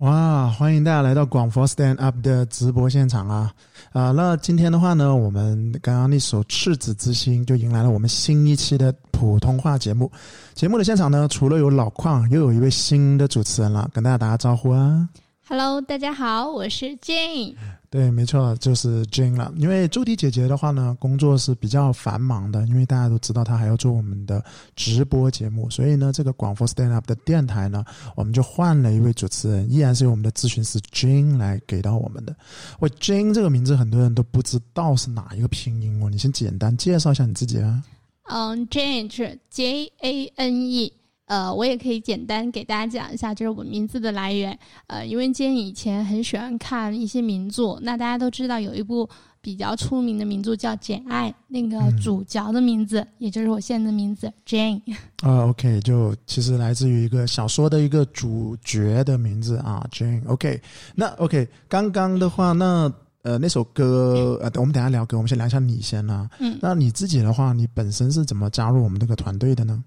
[0.00, 3.50] 哇，欢迎大家来到广佛 Stand Up 的直播现场啊！
[3.92, 10.12] 啊，那今天的话呢，我们刚刚那首《赤子之心》就迎来了我们新一期的普通话节目。
[10.52, 15.08] 节目的现场呢，除了有老矿，又有一位新的主持人了，跟大家打个招呼啊！
[15.48, 17.54] Hello，大家好，我是 Jane。
[17.88, 19.52] 对，没错，就是 Jane 了。
[19.56, 24.44] 因为朱迪姐姐的话呢，工作是比较繁忙的，因为大家都知道她还要做我们的
[24.74, 27.84] 直播节目，所以呢，这个广佛 Stand Up 的电台呢，
[28.16, 32.34] 我们就换了一位主持人，依然是由我们的咨询师 Jane 来给到我们的。
[32.80, 37.84] 我，Jane 这个名字很多人都不知道是哪一个拼音哦，你先简单介绍一下你自己啊。
[38.24, 40.92] 嗯，Jane 是 J A N E。
[41.26, 44.56] 呃，我也可以简单给大家讲一下，就是我名字的来源。
[44.86, 49.08] 呃，因为 Jane 以前很喜欢看一些名著，那大家都知道有一部
[49.40, 54.80] 比较出名的名著叫《简爱》，那个主角的名字、也就是我现在的名字 Jane。
[55.22, 60.22] 啊、o k 就其实来自于一个小说的一个主角的名字啊，Jane。
[60.28, 60.60] OK，
[60.94, 66.30] 那 OK，刚刚的话，那呃那首歌呃，我们等下聊歌，我们先聊一下你先啊。
[66.38, 69.82] 嗯，那你自己的话，你本身是怎么加入我们这个团队的呢？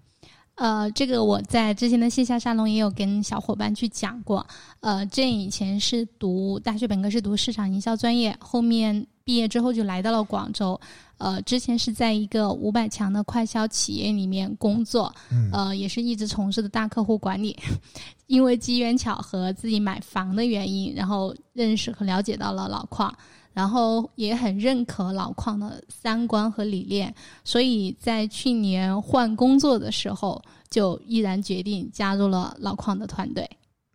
[0.60, 4.46] 呃，这个我在之前的线下沙龙也有跟小伙伴去讲过。
[4.82, 10.80] 呃，Jane 以前是读大学本科是读市场营销专业，后面毕业之后就来到了广州。
[11.18, 17.58] 呃，之前是在一个五百强的快销企业里面工作，嗯呃，也是一直从事的大客户管理。
[18.28, 23.14] 因为机缘巧合，自己买房的原因，然后认识和了解到了老邝。
[23.60, 33.46] 然后也很认可老邝的三观和理念，所以在去年换工作的时候，就毅然决定加入了老邝的团队。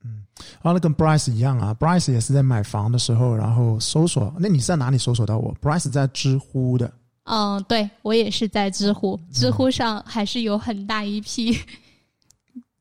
[0.04, 0.22] 嗯，
[0.60, 4.30] 然后跟 Bryce 一样啊，Bryce 也是在买房的时候，然后搜索。
[4.38, 6.92] 那你是在哪里搜索到我？Bryce 在知乎的。
[7.22, 11.58] 嗯，对我也是在知乎，知乎上还是有很大一批。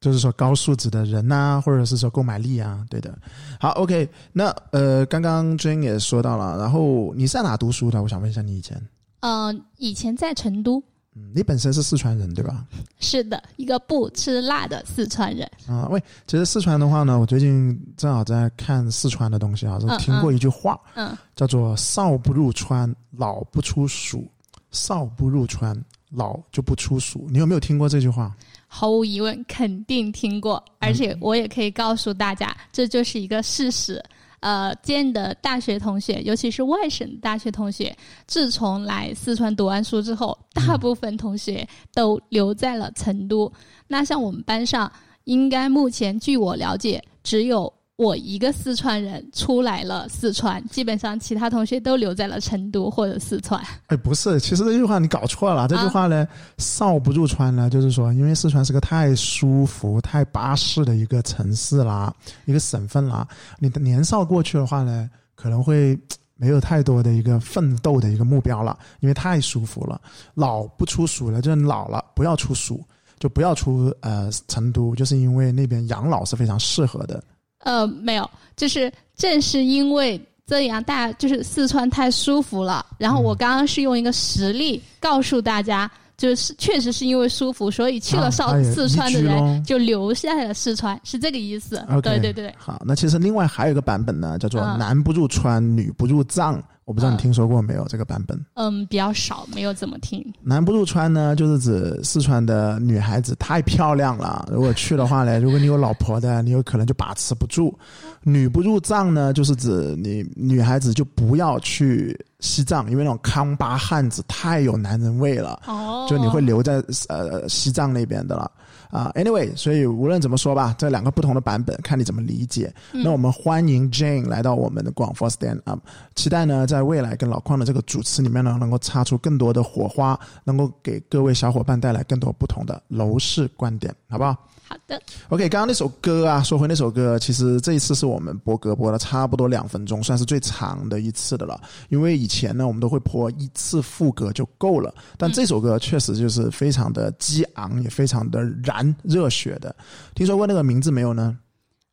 [0.04, 3.18] 就是说高素质的人呐、或者是说购买力啊，对的。
[3.58, 8.04] 好，OK，那呃，刚刚 Jane 也说到了，然后你是在哪读书的？
[8.04, 8.78] 我想问一下你以前，
[9.22, 10.84] 嗯，以前在成都，
[11.16, 12.66] 嗯，你本身是四川人对吧？
[13.00, 15.50] 是的，一个不吃辣的四川人。
[15.69, 24.28] 啊，喂，其实四川的话呢，我最近正好在看四川的东西啊，就嗯听过一句话，嗯，叫做“少不入川，老不出蜀”，
[24.72, 25.74] 少不入川，
[26.13, 27.28] 老就不出蜀。
[27.29, 28.35] 你有没有听过这句话？
[28.68, 34.03] 毫无疑问，肯定听过，而且我也可以告诉大家，这就是一个事实。
[34.40, 37.96] 呃，建的大学同学，尤其是外省大学同学，
[38.28, 43.50] 自从来四川读完书之后，大部分同学都留在了成都。
[43.88, 44.91] 那像我们班上，
[45.23, 53.64] 应该目前据我了解，只有我一个四川人出来了四川，基本上其他同学都留在了成都或者四川。
[53.86, 55.68] 哎，不是，其实这句话你搞错了。
[55.68, 56.28] 这句话呢
[56.58, 62.12] ，“少不入川”呢，就是说，因为四川是个太舒服、太巴适的一个城市啦，
[62.46, 63.28] 一个省份啦。
[63.59, 65.96] 你的年少过去的话呢，可能会
[66.36, 70.02] 没有太多的一个奋斗的一个目标了，因为太舒服了。
[70.34, 72.84] 老不出蜀了，就是老了，不要出蜀，
[73.20, 77.24] 就不要出呃成都，就是因为那边养老是非常适合的。
[77.63, 82.85] 呃，没有，就是正是因为这样，大家就是四川太舒服了。
[82.97, 91.84] 然后我刚刚是用一个实例告诉大家，就是确实是因为舒服，所以去了少、四川的人就留下了四川，是这个意思。
[92.03, 98.40] 对对对，好，那其实另外还有一个版本呢，叫做“嗯男不入川，女不入藏”，我不知道你嗯听说过没有这个版本。
[98.56, 100.26] 嗯，比较少，没有怎么听。
[100.42, 107.78] 男不入川呢，就是指四川的女孩子太漂亮了，如果去的话呢， 如果你有老婆的，你有可能就把持不住。
[108.22, 115.62] 女不入藏呢，就是指你女孩子就不要去西藏，因为那种康巴汉子太有男人味了。
[115.68, 118.50] 哦，就你会留在呃西藏那边的了
[118.94, 119.12] 啊。
[119.16, 122.74] anyway，所以无论怎么说吧，这两个不同的版本，看你怎么理解。
[122.94, 125.80] 嗯那我们欢迎 Jane 来到我们的广佛 Stand Up，
[126.16, 134.38] 期待呢在未来跟老邝的这个主持里面呢，能够擦出更多的火花，能够给各位小伙伴带来更多不同的楼市观点，好不好？
[134.73, 141.61] 好的，OK，刚刚那首歌啊，说回那首歌，其实这一次是我们播歌播了差不多两分钟，算是最长的一次的了。
[141.90, 149.75] 因为以前呢，我们都会播一次副歌就够了，但这首歌确实就是非常的激昂，也非常的燃热血的。
[150.16, 151.37] 听说过那个名字没有呢？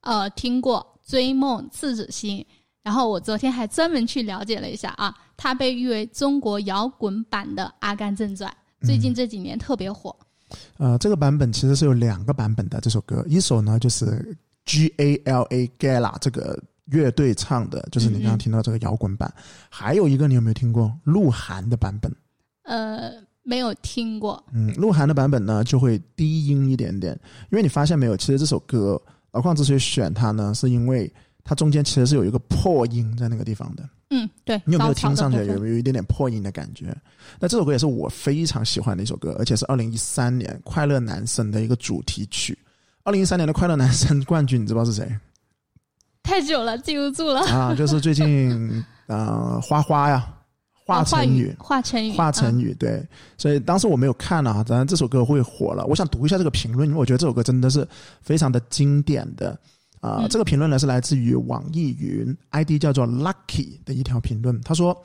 [0.00, 0.80] 呃，听过
[1.10, 2.38] 《追梦赤子心》，
[2.82, 8.50] 然后我昨天还专门去了解了一下啊，它被誉为中国摇滚版的《阿甘正传》，
[8.86, 10.16] 最近这几年特别火。
[10.78, 12.80] 呃，这个版本其实是有两个版本的。
[12.80, 19.28] 这首歌，一首呢就是 G A L A Gala 这个乐队唱的，就是你刚刚听到这个摇滚版；
[19.68, 22.12] 还有一个你有没有听过鹿晗的版本？
[22.62, 23.12] 呃，
[23.42, 24.42] 没有听过。
[24.52, 27.18] 嗯，鹿晗的版本呢就会低音一点点，
[27.50, 29.00] 因为你发现没有，其实这首歌
[29.32, 31.12] 老邝之所以选它呢，是因为
[31.44, 33.88] 它中间其实是有一个破音在那个地方的。
[34.10, 34.60] 嗯，对。
[34.64, 36.94] 你有没有听上去有没有一点点破音的感觉？
[37.38, 42.58] 那这首歌也是我非常喜欢的一首歌，而且是二零一三年《快乐男生》的一个主题曲。
[43.04, 45.08] 二零一三年的《快乐男生》冠军，你知道是谁
[46.22, 47.40] 太久了，记不住了。
[47.46, 47.74] 啊？
[47.74, 50.28] 就是最近 呃花花呀，
[50.84, 51.54] 华晨宇。
[51.58, 53.02] 华晨宇，华晨宇对，
[53.38, 55.86] 所以当时我没有看啊，当然这首歌会火了。
[55.86, 57.86] 我想读一下这个评论，因为我觉得这首歌真的是
[58.20, 59.58] 非常的经典的
[60.00, 64.96] 啊、嗯这个评论呢是来自于网易云 ID 叫做 Lucky 的一条评论，他说：“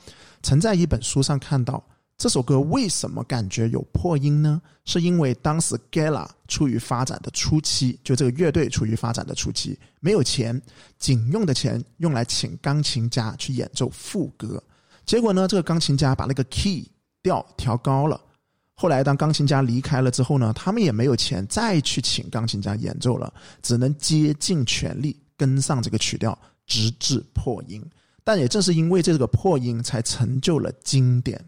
[0.42, 1.84] 曾在一本书上看到
[2.16, 4.60] 这首歌为什么感觉有破音呢？
[4.86, 10.60] 是因为当时 Gala 处于发展的初期，就这个乐队处于发展的初期，没有钱，
[10.98, 14.62] 仅用的钱用来请钢琴家去演奏副歌。
[15.04, 16.88] 结果呢，这个钢琴家把那个 key
[17.22, 18.18] 调调高了。
[18.78, 23.32] 后来当钢琴家离开了之后呢，他们也没有钱再去请钢琴家演奏了，
[23.62, 27.82] 只能竭尽全力跟上这个曲调，直至破音。
[28.22, 31.42] 但也正是因为这个破音，才成就了经典。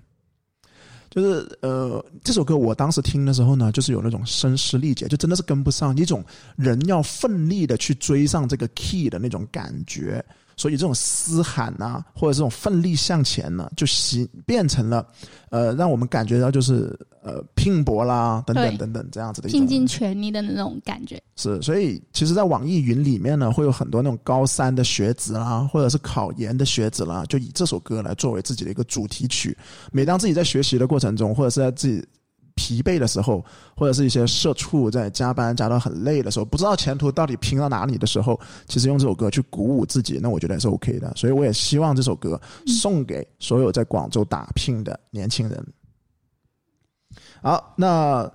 [1.10, 6.24] 就是呃，这首歌我当时听的时候呢，就是有那种声嘶力竭，就真的是跟不上，一种
[6.56, 10.24] 人要奋力的去追上这个 key 的那种感觉。
[10.58, 15.06] 所以这种嘶喊呐、或者这种奋力向前呢，就形变成了，
[15.50, 21.22] 呃，让我们感觉到就是呃拼搏啦，等等等等这样子的一种拼尽全力的那种感觉。
[21.36, 29.56] 是，所以其实，在网易云里面呢，会有很多那种高三的学子啦，或者是考研的学子啦，就以这首歌来作为自己的一个主题曲。
[29.92, 32.04] 每当自己在学习的过程中，或者是在自己
[32.58, 33.44] 疲惫的时候，
[33.76, 41.12] 或者是一些社畜在加班加到很累的时候，不知道前途到底拼到哪里的时候，其实用这首歌去鼓舞自己，那我觉得也是 OK 的。
[41.14, 45.66] 所以我也希望这首歌送给所有在广州打拼的年轻人。
[47.40, 48.28] 好，那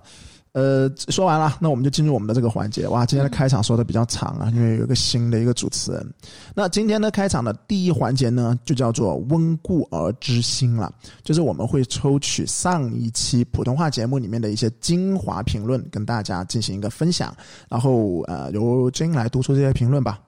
[0.54, 2.86] 呃说完了，那我们就进入我们的这个环节。
[2.86, 6.14] 哇，今天的开场说的比较长啊，因为有一个新的一个主持人。
[6.54, 10.92] 那今天的开场的第一环节呢，就叫做温故而知新了，
[11.24, 17.36] 就是我们会抽取上一期普通话节目里面的一些精华评论，跟大家进行一个分享。
[17.68, 20.20] 然后呃，由 Jane 来读出这些评论吧。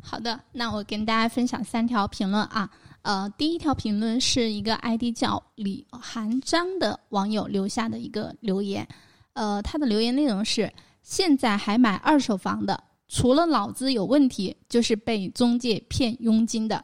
[0.00, 2.70] 好的，那我跟大家分享三条评论啊。
[3.02, 8.88] 呃，第一条评论是一个 ID 叫李寒章的网友留下的一个留言。
[9.36, 10.72] 呃，他的留言内容是：
[11.02, 16.82] 现在还买二手房的，除了脑子有问题，就是被中介骗佣金的。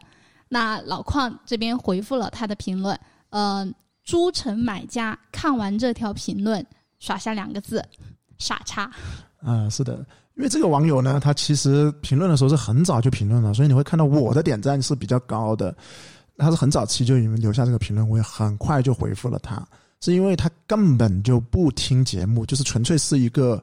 [0.49, 2.99] 那老邝这边回复了他的评论，
[3.31, 3.67] 呃，
[4.05, 6.65] 诸城买家看完这条评论，
[6.99, 7.83] 耍下两个字：
[8.37, 8.91] 傻叉。
[9.41, 9.95] 啊、是的，
[10.37, 15.75] 因为这个网友呢，他其实评论的时候是很早就评论了，所以你会看到我的点赞是比较高的。
[16.37, 19.67] 他是很早期就已经留下这个评论，我也很快就回复了他，
[20.03, 23.63] 是因为他根本就不听节目，就是纯粹是一个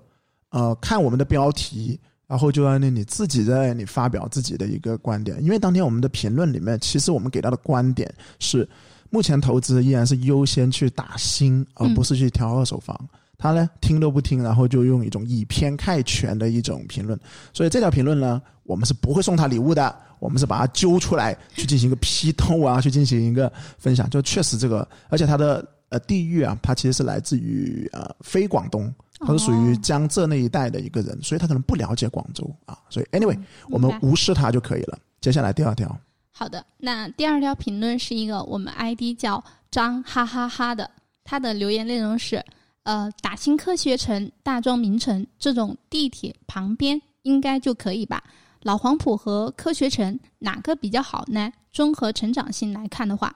[0.49, 5.37] 呃看我们的标题，然后就在那里自己在那里发表自己的一个观点。
[5.43, 8.09] 因为当天我们的评论里面，其实我们给到的观点
[8.39, 8.67] 是，
[9.09, 12.97] 目前投资依然是优先去打新，而不是去挑二手房。
[13.37, 17.19] 他呢听都不听，然后就用一种以偏概全的一种评论，
[17.53, 24.09] 所以这条评论呢，我们是不会送他礼物的，我们是把它揪出来去进行一个批斗啊，去进行一个分享。
[24.09, 32.77] 就确实这个，而且他的呃地域啊，他其实是来自于呃非广东，他是属于江浙那一带的一个人，所以他可能不了解广州啊。
[32.89, 33.37] 所以 anyway，
[33.69, 34.97] 我们无视他就可以了。
[35.21, 35.99] 接下来第二条，
[36.31, 40.89] 好的，那第二条评论是一个我们 ID 叫张哈哈哈的，
[41.23, 42.43] 他的留言内容是：
[42.83, 48.23] 呃，打新科学城、大庄名城这种地铁旁边应该就可以吧？
[48.63, 51.51] 老黄埔和科学城哪个比较好呢？
[51.71, 53.35] 综合成长性来看的话，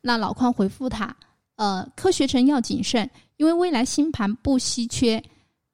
[0.00, 1.14] 那老邝回复他：
[1.58, 5.22] 呃，科学城要谨慎，因为未来新盘不稀缺。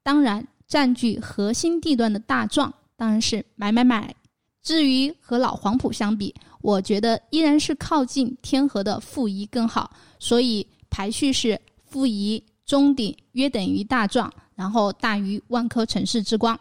[0.02, 4.14] 当然，占据核心地段的大壮当然是买买买。
[4.62, 16.58] 至于和老黄埔相比，我觉得依然是靠近天河的富怡更好，所以排序是富怡、中鼎约等于大壮，然后大于万科城市之光。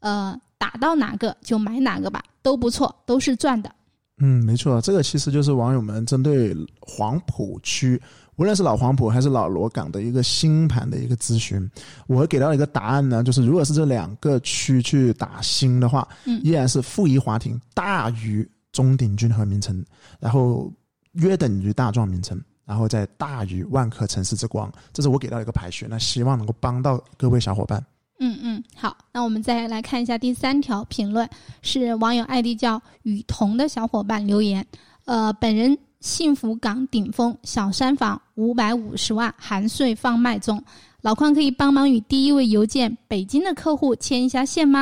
[0.00, 3.72] 呃，打到哪个就买哪个吧，都不错，都是赚的。
[4.18, 8.00] 嗯，没错，这个其实就是网友们针对黄埔区，
[8.36, 11.70] 无论是老黄埔还是老罗岗的一个新盘的一个咨询。
[12.06, 19.84] 我给到一个答案呢，就是如果是这两个区去打新的话，嗯依然是富宜华庭大于中鼎君和名城，
[20.18, 20.72] 然后
[21.12, 24.72] 约等于大壮名城，然后再大于万科城市之光。
[24.92, 27.84] 这是我给到一个排序，那希望能够帮到各位小伙伴。
[28.20, 31.28] 嗯嗯，好，那我们再来看一下第三条评论，
[31.62, 34.64] 是网友 ID 叫雨桐的小伙伴留言。
[35.04, 40.62] 呃，本人幸福港顶峰小山房五百五十万含税放卖中，
[41.00, 44.80] 老邝可以帮忙与第一位邮件北京的客户牵一下线吗？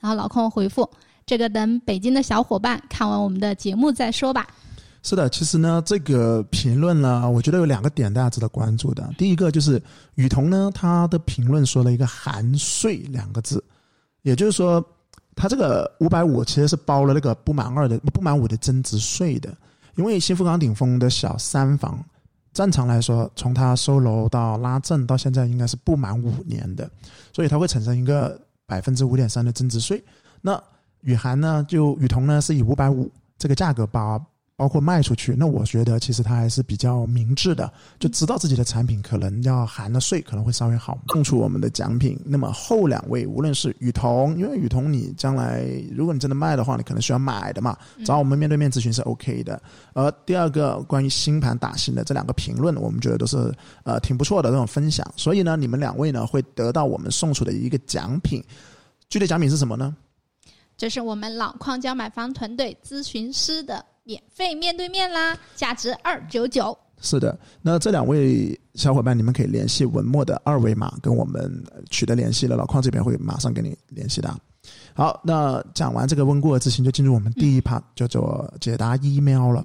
[0.00, 0.90] 然后老邝回复：
[1.24, 4.44] 这个等北京的小伙伴看完我们的节目再说吧。
[5.04, 9.08] 是的，其实呢，这个评论呢，我觉得有两个点大家值得关注的。
[9.16, 9.80] 第一个就是
[10.16, 13.62] 雨桐呢，他的评论说了一个“含税”两个字，
[14.22, 14.84] 也就是说，
[15.36, 19.56] 他这个五百五其实是包了那个不满二的不满五的增值税的。
[19.96, 21.98] 因为新富港顶峰的小三房，
[22.52, 26.88] 正常来说，从他收楼到拉证到现在，应该是不满五年的，
[27.32, 30.02] 所以它会产生一个百分之五点三的增值税。
[30.40, 30.62] 那
[31.00, 34.20] 雨涵呢，就雨桐呢，是以五百五这个价格把。
[34.56, 42.18] 包括卖出去，那我觉得其实他还是比较明智的，就知道自己的产品可能要含的税可能会稍微好，送出我们的奖品。
[42.24, 49.60] 那么后两位，无论是雨桐，因为雨桐你将来如果你真的卖的话，你可能需要买的嘛，找我们面对面咨询是 OK 的。
[49.92, 55.06] 而第二个关于新盘打新的这两个评论，我们觉得都是呃挺不错的这种分享。
[55.16, 58.42] 所以呢，你们两位呢会得到我们送出的一个奖品，
[59.10, 59.94] 具体奖品是什么呢？
[60.78, 63.84] 这是我们老矿交买房团队咨询师的。
[64.06, 66.76] 免费面对面啦，价值二九九。
[67.02, 71.52] 是的，那这两位小伙伴，你们可以联系文末的二维码跟我们
[71.90, 74.32] 取得联系了，老邝这边会马上跟你联系的。
[74.94, 79.64] 好，那讲完这个温故而知新，就进入我们第一 part，叫做解答 email 了。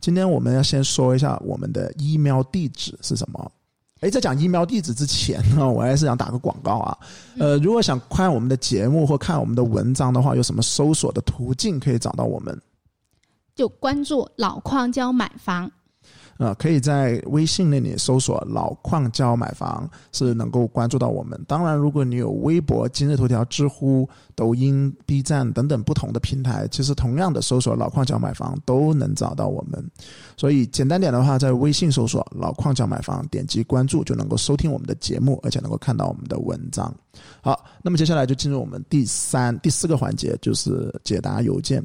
[0.00, 3.52] 今天我们要先说一下我们的 email 地址是什么。
[4.00, 6.98] 哎，在讲 email 地址之前呢， 我还是想打个广告啊。
[7.38, 12.60] 呃，如果想看我们的节目或看我们的文章的话，有什么搜索的途径可以找到我们？
[13.56, 15.68] 就关注老矿交买房，
[16.36, 21.42] 呃，可以在微信那里搜索“老矿交买房”，是能够关注到我们。
[21.48, 29.82] 当然，如果你有微博、今日头条、知乎、抖音、B 站等等不同的平台，其实同样的搜索“老矿交买房”都能找到我们。
[30.36, 36.94] 所以简单点的话，在微信搜索“老矿交买房”，点击关注就能够收听我们的节目，而且能够看到我们的文章。
[37.40, 41.82] 好，那么接下来就进入我们第三、第四个环节，就是解答邮件。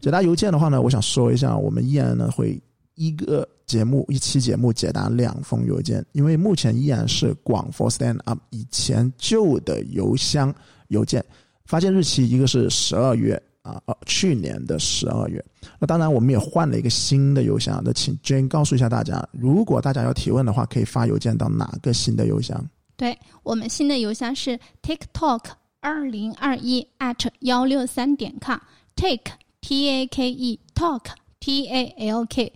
[0.00, 2.60] 解答邮件的话呢，我想说一下，我们依然呢会
[2.94, 10.54] 一个节目一期节目解答两封邮件，因为目前依然是广佛 stand up 以前旧的邮箱
[10.88, 11.24] 邮件，
[11.64, 15.44] 发件日期一个是十二月啊，呃去年的十二月。
[15.78, 22.62] 那当然我们也换了一个新的邮箱，那请 Jane 告诉一下大家，如果大家要提问的话，可以发邮件到哪个新的邮箱？
[22.96, 25.40] 对我们新的邮箱是 TikTok
[25.80, 29.39] 二零二一 at 幺六三点 com，Take。
[29.60, 31.06] T A K E Talk
[31.38, 32.52] T A L K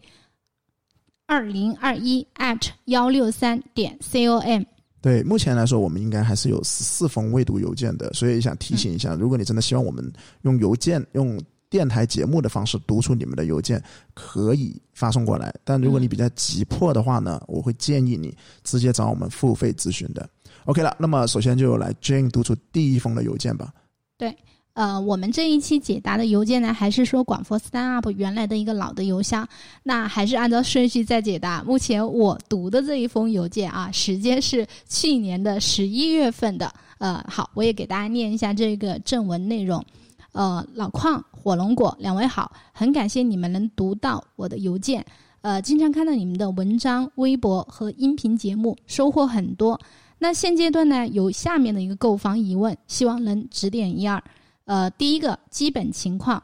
[1.26, 4.62] 二零二一 at 幺六三点 C O M。
[5.00, 10.11] 对，目前来说，我们应该还是有十四封未读邮件的，所以想提醒一下，如果你真的希望我们
[10.42, 13.82] 用邮件、用电台节目的方式读出你们的邮件，
[14.14, 15.54] 可以发送过来。
[15.62, 20.26] 但如果你比较急迫的话呢，我会建议你直接找我们付费咨询的。
[20.64, 23.73] OK 了，那么首先就来 Jane 读出第一封的邮件吧。
[24.16, 24.34] 对。
[24.75, 29.49] 呃，我们这一期解答的邮件呢，还是说广佛 Stand Up 原来的一个老的邮箱，
[29.85, 31.62] 那还是按照顺序再解答。
[31.62, 36.73] 目前我读的这一封邮件啊，时间是去年的十一月份的。
[36.99, 39.85] 呃，好，我也给大家念一下这个正文内容。
[40.33, 45.04] 呃，老矿火龙果两位好，很感谢你们能读到我的邮件。
[45.43, 49.78] 呃，经常看到你们的文章、微博和音频节目，收获很多。
[50.19, 54.21] 那现阶段呢，有下面的一个购房疑问，希望能指点一二。
[54.64, 56.42] 呃，第一个基本情况，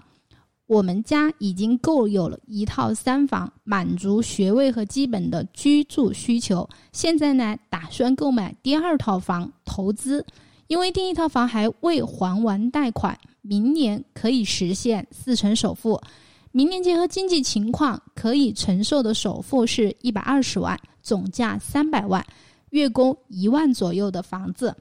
[0.67, 6.69] 我们家已经购有了一套三房，满足学位和基本的居住需求。
[6.93, 10.25] 现在呢，打算购买第二套房投资，
[10.67, 16.01] 因为第一套房还未还完贷款，明年可以实现四成首付。
[16.53, 22.23] 明年结合经济情况，可以承受的首付是一百二十万，总价三百万，
[22.71, 24.77] 月供一万左右的房子。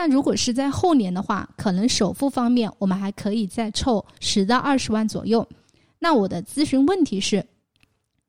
[0.00, 5.44] 那如果是在后年的话，可能首付方面我们还可以再凑十到二十万左右。
[5.98, 7.44] 那我的咨询问题是：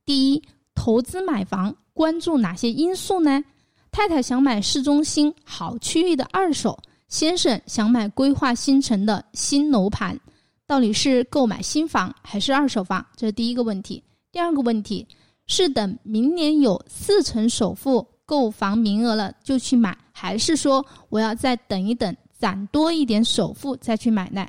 [0.03, 3.43] 第一，投资买房关注哪些因素呢？
[3.91, 6.75] 太太想买市中心好区域的二手，
[7.07, 10.19] 先生想买规划新城的新楼盘，
[10.65, 13.05] 到底是购买新房还是二手房？
[13.15, 14.03] 这是第一个问题。
[14.31, 15.07] 第二个问题
[15.45, 18.03] 是等明年有四成首付。
[18.29, 24.47] 购房名额了就去买，还是说我要再等一等，攒多一点首付再去买呢？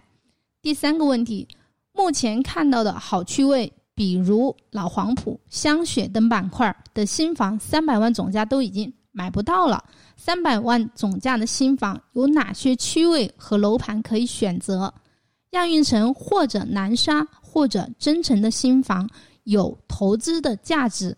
[0.60, 1.48] 第三个问题，
[1.94, 9.82] 目前看到的好区位，比如老黄埔、香雪等板块的新房，三百万总价都已经买不到了。
[10.14, 14.92] 三百万总价的新房有哪些区位和楼盘可以选择？
[15.52, 19.08] 亚运城或者南沙或者增城的新房
[19.44, 21.16] 有投资的价值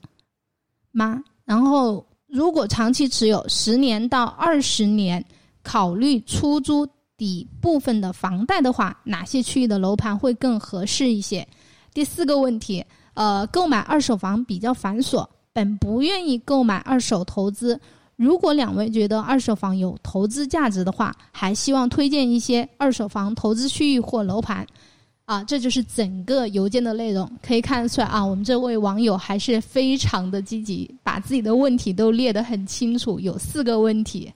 [0.93, 1.21] 吗？
[1.45, 2.07] 然后。
[2.33, 5.23] 如果长期持有十年到二十年，
[5.63, 11.47] 考虑出租抵部分的房贷的话，哪些区域的楼盘会更合适一些？
[11.93, 17.79] 第四个问题，呃，购买二手房比较繁琐，本不愿意购买二手投资。
[18.17, 24.67] 如果两位觉得二手房有投资价值的话，还希望推荐一些二手房投资区域或楼盘。
[25.25, 34.31] 啊，这就是整个邮件的内容，可以看得出来啊，我们这位网友还是非常的积极，把自己的问题都列得很清楚，有四个问题。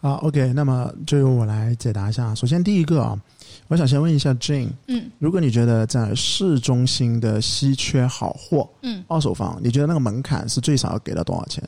[0.00, 2.34] 啊，OK，那么就由我来解答一下。
[2.34, 3.18] 首先第一个啊，
[3.68, 11.62] 我想先问一下 Jane，嗯，如果你觉得在市中心的稀缺好货，嗯，二手房，你觉得那个门槛是最少要给到多少钱？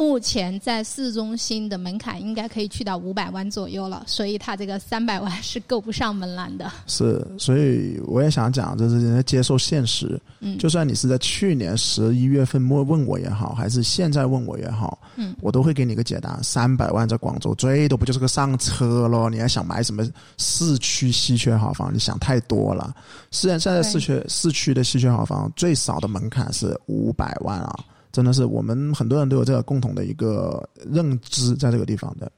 [0.00, 6.72] 目前在市中心的门槛应该可以去到五百万左右了，所以他这个三百万是够不上门槛的。
[6.86, 10.18] 是，所以我也想讲，就是人家接受现实。
[10.40, 16.40] 嗯，就算你是在去年十一月份末问我也好，还是现在问我也好，嗯，我都会给你个解答。
[16.42, 19.28] 三百万在广州最多不就是个上车咯？
[19.28, 20.02] 你还想买什么
[20.38, 21.92] 市区稀缺好房？
[21.92, 22.94] 你想太多了。
[23.30, 27.78] 虽然现在市区市区的稀缺好房最少的门槛是五百万啊。
[28.12, 32.30] 真的是我们很多人都有这个共同的一个认知，在这个地方的，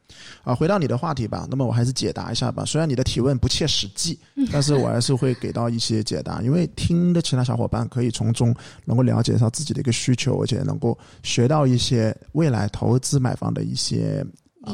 [0.44, 1.46] 啊，回到你的话题吧。
[1.50, 2.64] 那么我还是解答一下吧。
[2.64, 4.18] 虽然你的提问不切实际，
[4.52, 6.42] 但是我还是会给到一些解答。
[6.42, 14.24] 因为听的其他小伙伴可以从中能够了解到自己的一个需求，而且能够学到一些未来投资买房的一些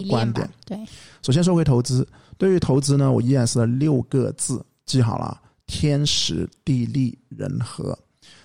[0.08, 0.48] 观点。
[0.66, 0.78] 对，
[1.22, 7.96] 首先说回投资，对于投资呢，我依然是六个字，记好了：天时、地利、人和。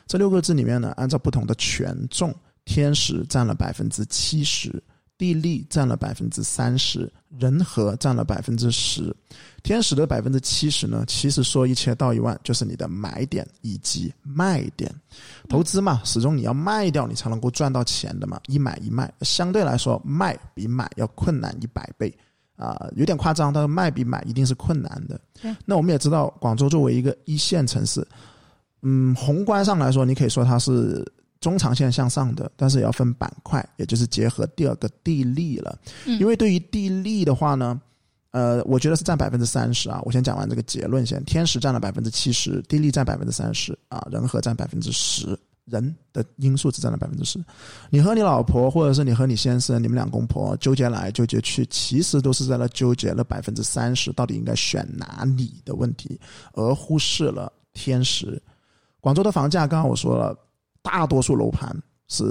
[0.05, 2.31] 这六个字里面呢，按照不同的权重，
[2.65, 4.81] 天时占了百分之七十，
[5.17, 9.15] 地利占了百分之三十，人和占了百分之十。
[9.61, 14.93] 天时的百分之七十呢，其实说一千道一万，就是你的买点以及卖点。
[15.47, 18.39] 投资嘛，始终你要卖掉，你才能够赚到钱的嘛。
[18.47, 22.13] 一买一卖，相对来说，卖比买要困难一百倍
[22.57, 25.19] 啊，有点夸张，但是卖比买一定是困难的。
[25.65, 28.05] 那我们也知道，广州作为一个一线城市。
[28.81, 31.09] 嗯，宏观上来说，你可以说它是
[31.43, 35.77] 中长线向上的，但是也要分板块，也就是结合第二个地利了。
[36.05, 37.79] 嗯，因为对于地利的话呢，
[38.31, 40.01] 呃，我觉得是占百分之三十啊。
[40.05, 47.37] 我先讲完这个结论先，天时占了百分之七十，地利占百分之三十啊，人和占百分之十，人的因素只占了百分之十。
[47.89, 56.17] 你和你老婆，或者是你和你先生，你们两公婆纠结来纠结去，其实都是在那纠结了百分之三十到底应该选哪里的问题，
[56.53, 58.41] 而忽视了天时。
[59.01, 60.33] 广州的房价，刚刚我说了，
[60.83, 61.75] 大多数楼盘
[62.07, 62.23] 是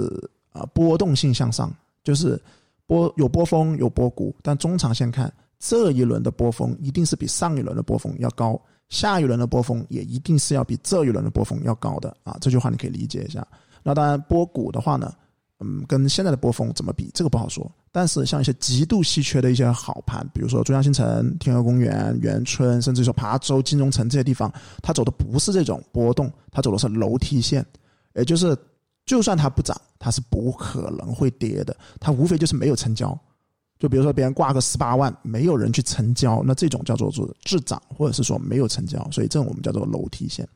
[0.51, 1.69] 啊波动性向上，
[2.05, 2.41] 就是
[2.87, 12.37] 波有波峰有波谷，但中长线看，这一轮的波峰一定是比上一轮的波峰要高，下一轮的波峰也一定是要比这一轮的波峰要高的啊。
[12.39, 13.45] 这句话你可以理解一下。
[13.83, 15.13] 那当然波谷的话呢？
[15.59, 17.09] 嗯，跟现在的波峰怎么比？
[17.13, 17.71] 这个不好说。
[17.89, 27.65] 但是像一些极度稀缺的一些好盘，比如说珠江新城、天河公园、园村，甚至说琶洲金融城这些地方，它走的不是这种波动，它走的是楼梯线，
[28.15, 28.57] 也就是
[29.05, 31.75] 就算它不涨，它是不可能会跌的。
[31.99, 33.17] 它无非就是没有成交。
[33.79, 40.47] 就比如说别人挂个十八万，没有人去成交，那这种叫做做滞涨，或者是说没有成交，所以这种我们叫做楼梯线。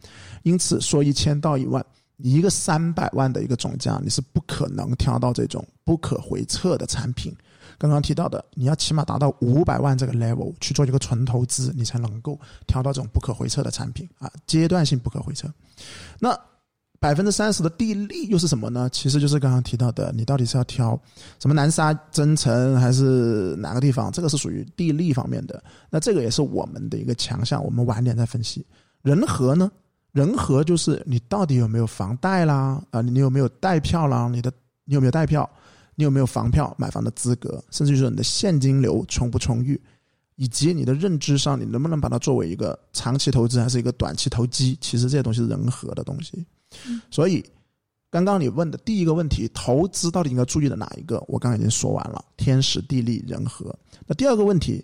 [0.44, 1.86] 因此说一千到一万。
[2.20, 7.32] 一个三百万的一个总价，你是不可能挑到这种不可回撤的产品。
[7.78, 15.48] 刚刚提到的，你要起码达到五百万这个 level 去做一个纯投资，你才能够挑到这种不可回撤的产品啊，阶段性不可回撤。
[16.20, 16.36] 那
[17.00, 18.90] 百分之三十的地利又是什么呢？
[18.92, 21.00] 其实就是刚刚提到的，你到底是要挑
[21.40, 24.12] 什么南沙、增城还是哪个地方？
[24.12, 25.64] 这个是属于地利方面的。
[25.90, 28.66] 那这个也是我们的一个强项，我们晚点再分析。
[29.04, 29.72] 人和呢？
[30.14, 32.82] 人和就是你到底有没有房贷啦？
[32.90, 34.28] 啊，你有没有贷票啦？
[34.28, 34.52] 你的
[34.86, 35.48] 你有没有贷票？
[35.94, 37.64] 你有没有房票买房的资格？
[37.70, 39.80] 甚至就是你的现金流充不充裕，
[40.36, 44.76] 以及你的认知上，你能不能把它作为一个长期投资还是一个短期投机？
[44.82, 46.46] 其实这些东西是人和的东西。
[47.10, 47.44] 所以，
[48.10, 51.24] 刚刚你问的第一个问题，投资到底应该注意的哪一个？
[51.28, 53.74] 我刚刚已经说完了，天时地利人和。
[54.06, 54.84] 那第二个问题。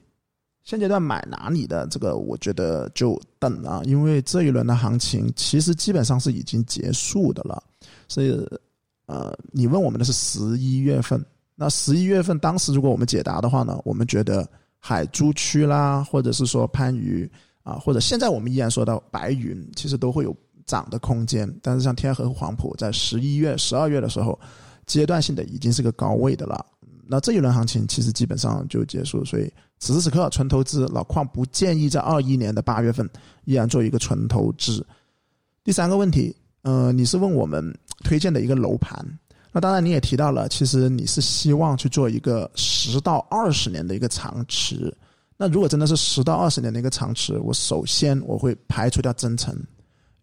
[0.65, 7.61] 现阶段买哪里的这个，我觉得就等啊，因为这一轮的行情其实基本上是已经结束的了。
[8.07, 8.31] 所以，
[9.05, 11.21] 呃，你问我们的是十一月份，
[11.53, 14.47] 那十一月份当时如果我们解答的话呢，我们觉得
[14.79, 17.29] 海珠区啦，或者是说番禺
[17.63, 20.33] 啊，或者现在我们依然说到白云，其实都会有
[20.65, 21.51] 涨的空间。
[21.61, 24.39] 但是像天河和黄埔，在十一月、十二月的时候，
[24.85, 26.65] 阶段性的已经是个高位的了。
[27.05, 33.07] 那这一轮行情其实基本上就结束，所以此时此刻纯投资老矿不建议在二一年的八月份
[33.43, 34.85] 依然做一个纯投资。
[35.65, 39.05] 第三个问题，呃，你是问我们推荐的一个楼盘，
[39.51, 44.95] 那当然你也提到了，其实你是希望去做一个十到二十年的一个长持。
[45.35, 49.53] 那如果真的是十到二十年的一个长持，我首先我会排除掉增城，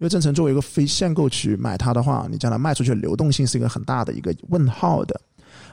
[0.01, 5.21] 因为增城作为一个非限购区买它的话，你将来卖出去的流动性是一个很大的一个问号的。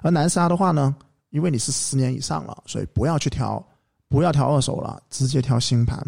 [0.01, 0.93] 而南沙的话呢，
[1.29, 3.65] 因为你是十年以上了，所以不要去挑，
[4.09, 6.05] 不要挑二手了，直接挑新盘。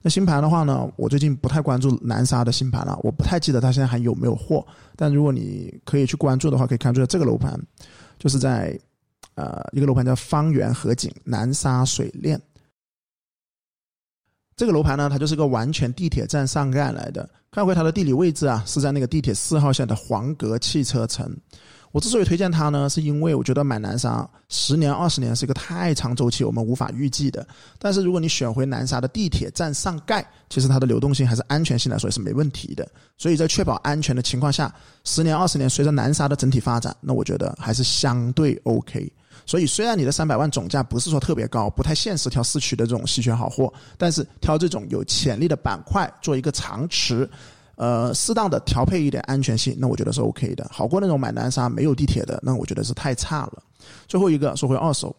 [0.00, 4.66] 那新盘的话呢，我最近不太关注南沙的新盘了，我不太记得它现在还有没有货。
[4.96, 7.60] 但如果你可以去关注的话，可以看出这个楼盘，
[8.18, 8.80] 就是在
[9.34, 12.40] 呃一个楼盘叫方圆河景南沙水链。
[14.58, 17.30] 这个楼盘呢，它就是个完全地铁站上盖来的。
[17.48, 21.32] 看回它的地理位置啊，是在那个地铁四号线的黄阁汽车城。
[21.92, 27.46] 我之所以推荐它呢，是因为我觉得买南沙十年、二十年是一个太长周期，我们无法预计的。
[27.78, 32.86] 但是如果你选回南沙的地铁站上盖，其实它的流动性还是安全性来说也是没问题的。
[33.16, 39.08] 所以在确保安全的情况下，十年、二十年，随着南沙的整体发展，那我觉得还是相对 OK。
[39.48, 47.28] 所以虽然你的三百万总价不是说特别高，不太现实挑市区的这种稀缺好货，但是挑这种有潜力的板块做一个长持。
[47.76, 53.62] 呃，适当的调配一点安全性，那我觉得是 OK 的，好过那种买南沙没有地铁的，那我觉得是太差了。
[54.08, 55.14] 最后一个说回二手，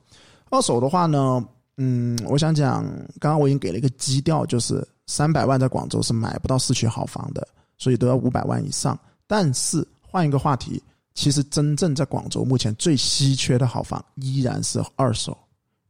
[0.49, 1.41] 二手的话呢，
[1.77, 2.83] 嗯，我想讲，
[3.17, 8.99] 刚刚我已经给了一个基调，就是三百万在广州是买不到市区好房的，所以都要五百万以上。
[9.25, 15.37] 但是换一个话题，其实真正在广州目前最稀缺的好房依然是二手，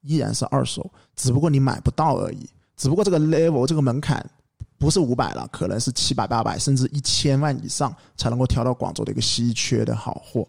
[0.02, 4.26] 依然是二手，只不过你买不到而已，只不过这个 level 这个门槛。
[4.78, 10.48] 不是五百了，可能是七百、八百，甚至一千万以上才能够挑到广州的一个稀缺的好货。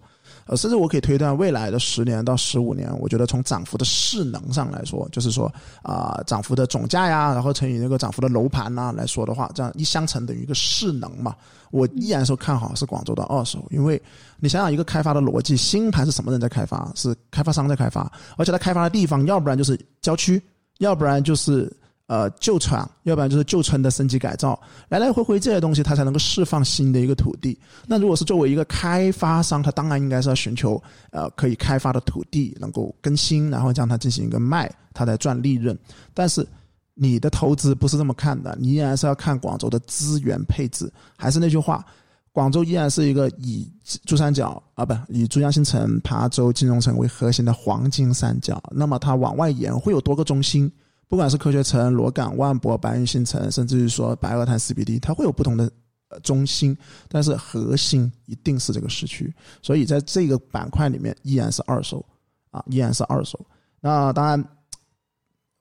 [0.51, 5.47] 呃，甚至我可以推断，未来的十年到十五年，我觉得从涨幅的势能上来说，就是说
[5.81, 11.37] 啊，涨幅的总价呀，然后乘以那个涨幅的楼盘呐来说的话，这样一相乘等于一个势能嘛。
[11.71, 14.03] 我依然是看好是广州的二手，因为
[14.41, 16.91] 你想想一个开发的逻辑，新盘是什么人在开发？
[16.97, 20.43] 是开发商在开发，而且他开发的地方，要不然就是郊区，
[20.79, 21.73] 要不然就是。
[22.11, 27.57] 呃，旧厂，要不然就是旧村的升级改造，来来回回这些东西，它才能够释放新的一个土地。
[27.87, 35.79] 那如果是作为一个开发商，他当然应该是要寻求呃可以开发的土地，能够更新，然后将它进行一个卖，他在赚利润。
[36.13, 36.45] 但是
[36.95, 40.93] 你的投资不是这么看的，你依然是要看广州的资源配置。
[41.17, 41.87] 还是那句话，
[42.33, 43.71] 广州依然是一个以
[44.05, 48.61] 珠三角啊，不以珠江新城、琶洲金融城为核心的黄金三角。
[48.73, 50.69] 那么它往外延会有多个中心。
[51.11, 55.69] 不管是科学城、罗岗、万博、白云新城，甚至于说白鹅潭 CBD，它会有不同的
[56.23, 59.35] 中心，但是核心一定是这个市区。
[59.61, 62.07] 所以在这个板块里面，依然是二手
[62.53, 63.45] 啊，依然是二手。
[63.81, 64.45] 那当然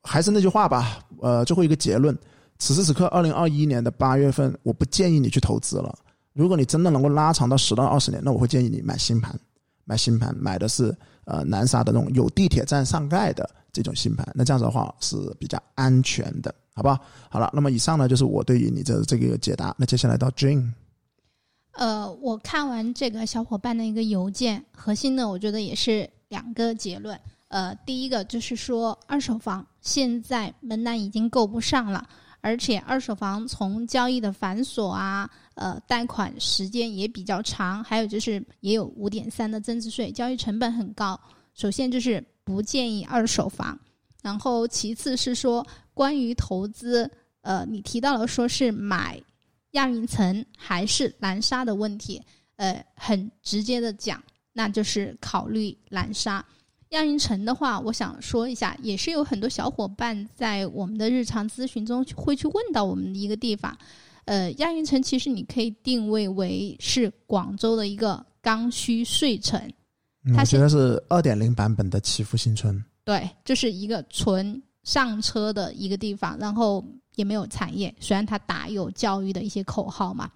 [0.04, 2.16] 还是那句话吧，呃，最后一个结论：
[2.60, 5.98] 此时此刻，二零二一年的八月份，我不建议你去投资了。
[6.34, 9.36] 如果你真的能够拉长到十到二十年，那我会建议你买新盘，
[9.84, 13.50] 买新盘，买的是呃南沙的那种有地铁站上盖的。
[13.72, 17.00] 这种新盘，那这样子的话是比较安全的，好吧？
[17.30, 19.76] 好了，那么以上呢就是我对于你的这个解答。
[19.78, 20.72] 那接下来到 Jane，
[21.74, 27.20] 呃，我看完这个小伙伴的一个邮件，核心呢，我觉得也是两个结论。
[27.50, 32.08] 呃，第一个就是说，二手房现在门槛已经够不上了，
[32.42, 41.20] 而且二手房从交易的繁琐啊，呃，贷款时间也比较长，还有就是也有五点三的增值税，交易成本很高。
[41.54, 42.24] 首先就是。
[42.50, 43.80] 不建议二手房，
[44.24, 47.10] 然后其次是说关于投资，
[47.42, 49.22] 呃，你提到了说是买
[49.72, 52.20] 亚运城还是南沙的问题，
[52.56, 56.44] 呃，很直接的讲，那就是考虑南沙。
[56.90, 63.78] 亚运城的话，我想说一下，也是有很多小伙伴在我们的日常咨询中会去问到我们的一个地方，
[64.26, 69.72] 呃，亚运城其实你可以定位为是广州的一个刚需税城。
[70.38, 76.84] 我觉得是二点零版本的祈福新村，对，就是一个纯上车的一个地方，然后
[77.16, 80.30] 也没有产业，虽然它打有教育的一些口号嘛。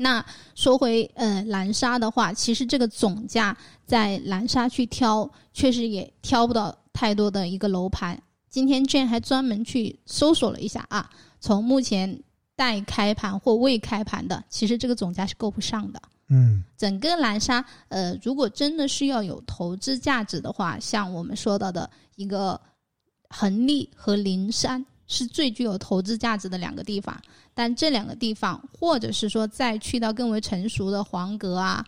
[0.00, 0.24] 那
[0.54, 8.20] 说回呃南沙的话，其实这个总价在南沙去挑，确实也挑不到太多的一个楼盘。
[8.48, 12.22] 今天 Jane 还专门去搜索了一下啊，从目前
[12.54, 16.00] 待开盘或未开盘的，其实这个总价是够不上的。
[16.30, 22.60] 嗯，整个蓝沙，呃，如果真的是要有投资价值的话，像我们说到的一个
[23.30, 27.18] 恒利和灵山是最具有投资价值的两个地方。
[27.54, 31.82] 但这两个地方，或者是说再去到更为成熟的黄阁啊，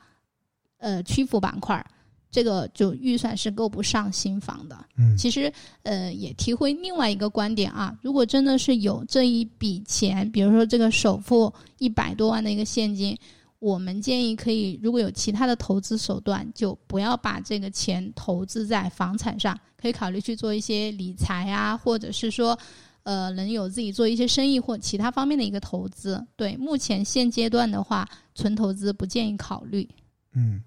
[0.78, 1.84] 呃，曲阜板块，
[2.30, 4.86] 这个就预算是够不上新房的。
[4.96, 13.14] 嗯，其实，呃，也提回另外一个观点啊，如果真的是有这一笔钱，比如说这个首付一百多万的一个现金。
[13.60, 22.58] 我们建议可以，如果有其他的投资手段，就不要把这个钱投资在房产上，可以考虑去做一些理财啊，或者是说，
[23.02, 26.26] 呃，能有自己做一些生意或其他方面的一个投资。
[26.36, 29.86] 对，目前现阶段的话，纯投资不建议考虑。
[30.32, 30.62] 嗯，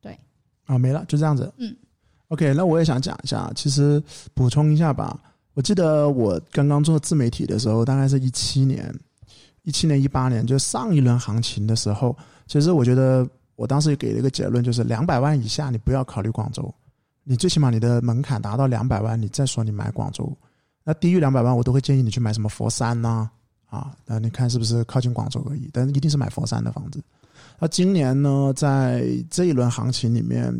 [0.00, 0.18] 对，
[0.64, 1.52] 啊，没了，就这样子。
[1.58, 1.76] 嗯
[2.28, 4.02] ，OK，那我也想讲一下，其实
[4.32, 5.20] 补充一下吧。
[5.52, 8.94] 我记得我刚刚做自媒体的时候，大概是一七年。
[9.66, 16.72] 一七年、一八年就上一轮行情的时候，其实我觉得我当时给了一个结论，就是两百万以下你不要考虑广州，
[17.24, 20.32] 你最起码你的门槛达到两百万，你再说你买广州。
[20.84, 23.28] 那低于两百万，我都会建议你去买什么佛山呐，
[23.66, 25.68] 啊，那你看是不是靠近广州而已？
[25.72, 27.02] 但一定是买佛山的房子。
[27.58, 30.54] 那今年呢，在这一轮行情里面。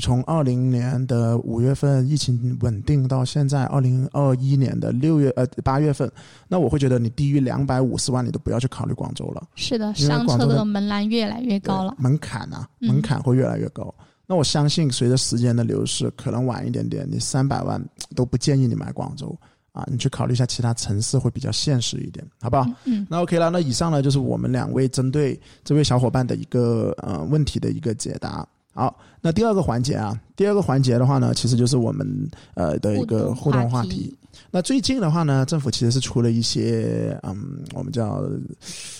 [0.00, 6.10] 从二零年的五月份疫情稳定到现在二零二一年的六月呃八月份，
[6.48, 9.46] 那我会觉得你低于两百五十万，你都不要去考虑广州了。
[9.54, 13.94] 是的，上车的门槛越来越高了，门槛啊，门槛会越来越高。
[14.26, 17.78] 那我相信随着时间的流逝，可能晚一点点，你三百万
[18.16, 19.36] 都不建议你买广州
[19.72, 22.66] 啊，你去考虑一下其他城市会比较现实一点，好不好？
[22.86, 23.50] 嗯，那 OK 了。
[23.50, 28.48] 那以上呢就是我们两位针对这位小伙伴的一个呃问题的一个解答。
[28.74, 34.16] 好，那第二个环节啊，第二个环节的话呢，其实就是我们呃的一个互动话题。
[34.50, 38.22] 那最近的话呢，政府其实是出了一些嗯，我们叫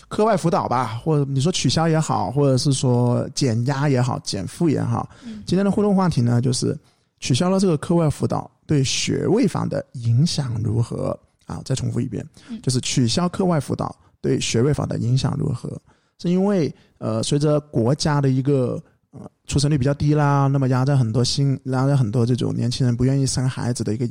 [0.09, 5.09] 课外辅导吧，或者你说取消也好，或者是说减压也好，减负也好。
[5.47, 6.79] 今天的互动话题呢，就是
[7.19, 11.63] 取消了这个课外辅导对学位房的影响如何啊？
[11.65, 12.23] 再重复一遍，
[12.63, 15.81] 就是取消课外辅导对学位房的影响如何？
[16.19, 18.81] 是因为呃，随着国家的一个
[19.13, 24.09] 呃，出生率比较低啦，那么压在很多新，压在很多这种年轻人不愿意生孩子的一个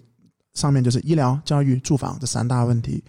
[0.53, 3.03] 上面，就是医疗、教育、住房这三大问题。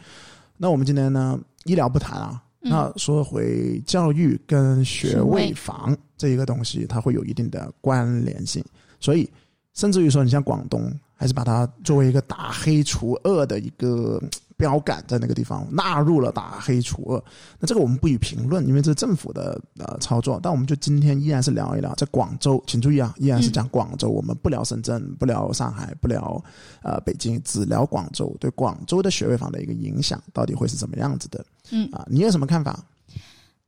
[0.56, 8.64] 那我们今天呢，医疗不谈啊，那说回教育跟学位房这一个东西，它会有一定的关联性，
[8.98, 9.30] 所以
[9.74, 14.22] 甚至于说，你像广东，还是把它作为一个打黑除恶的一个。
[14.56, 17.24] 标杆在那个地方纳入了打黑除恶，
[17.58, 20.38] 那这个我们不予评论，因为这是政府的呃操作。
[20.42, 26.42] 但我们就今天依然是聊一聊，在广州，请注意啊，依然是讲广州，我们不聊深圳，不聊上海，不聊
[26.82, 28.34] 呃北京，只聊广州。
[28.38, 31.44] 对广州的学位房的一个影响到底会是怎么样子的？
[31.70, 32.84] 嗯啊，你有什么看法？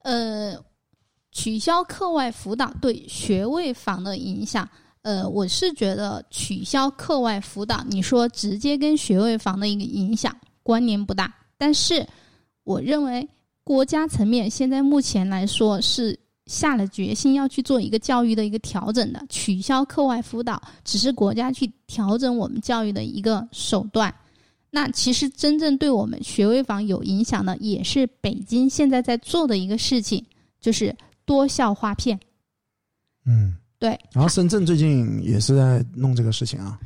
[0.03, 0.55] 呃，
[1.33, 4.69] 取消课外辅导对学位房的影响，
[5.03, 10.35] 呃，我是觉得取消课外辅导，你说直接跟学位房的一个影响。
[10.65, 12.05] 关联不大，但是
[12.65, 13.29] 我认为
[13.63, 24.13] 国家层面现在目前来说是下了决心要去做一个教育的一个调整的，取消课外辅导只是国家去调整我们教育的一个手段。
[24.71, 30.25] 那其实真正对我们学位房有影响的，也是北京现在在做的一个事情，
[30.61, 32.19] 就是多校划片。
[33.25, 33.99] 嗯，对。
[34.13, 36.79] 然后深圳最近也是在弄这个事情啊。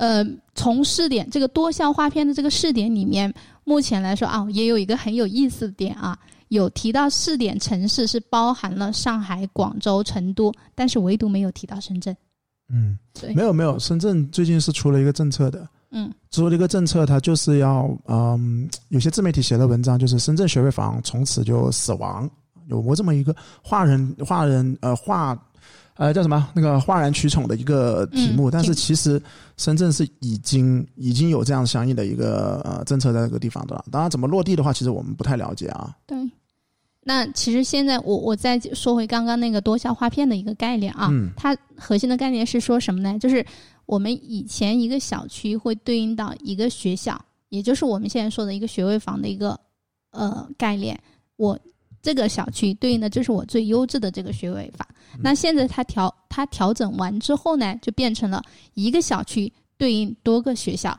[0.00, 3.30] 呃，从试点这个多校划片的这个试点里面，
[3.64, 12.16] 目前来说啊，也有一个很有意思的点啊，有提到试点城市是包含了上海、广州、成都，但是唯独没有提到深圳。
[12.70, 22.26] 嗯，对，没有没有，深圳最近是出了一个政策的，嗯，出了一个政策，它就是要，嗯，有些自媒体写的文章就是深圳学位房从此就死亡，
[22.68, 25.38] 有过这么一个画人画人呃画。
[25.96, 26.48] 呃，叫什么？
[26.54, 29.20] 那个哗然取宠的一个题目，但是其实
[29.58, 33.84] 深圳是已经已经有这样相应的一个呃政策在这个地方的了。
[33.90, 35.94] 当然，怎么落地的话，其实我们不太了解啊。
[36.06, 36.16] 对，
[37.02, 43.18] 那其实现在我我再说回刚刚那个多校划片的一个概念啊，它核心的概念是说什么呢？
[43.18, 43.44] 就是
[43.84, 49.58] 我们以前一个小区会对应到一个学校，也就是我们现在说的一个学位房的一个
[50.12, 50.98] 呃概念。
[51.36, 51.58] 我。
[52.02, 54.86] 这个小区对应的就是我最优质的这个学位房。
[55.18, 58.42] 那现在它调它调整完之后呢，就变成了
[58.74, 60.96] 一个小区对应多个学校，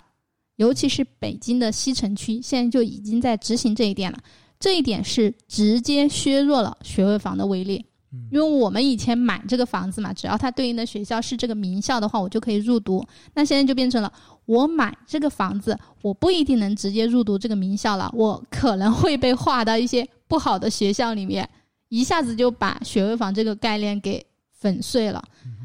[0.57, 4.19] 尤其是北京的西城区，现在就已经在执行这一点了。
[4.59, 7.83] 这一点是直接削弱了学位房的威力，
[8.29, 13.03] 因为我们以前买这个房子嘛，只要它对应的学校是这个名校的话，我就可以入读。
[13.33, 14.13] 那现在就变成了
[14.45, 20.07] 我买这个房子，我不一定能直接入读这个名校了，我可能会被划到一些。
[20.31, 21.47] 不好的学校里面，
[21.89, 25.21] 一下子就把学位房这个概念给粉碎了。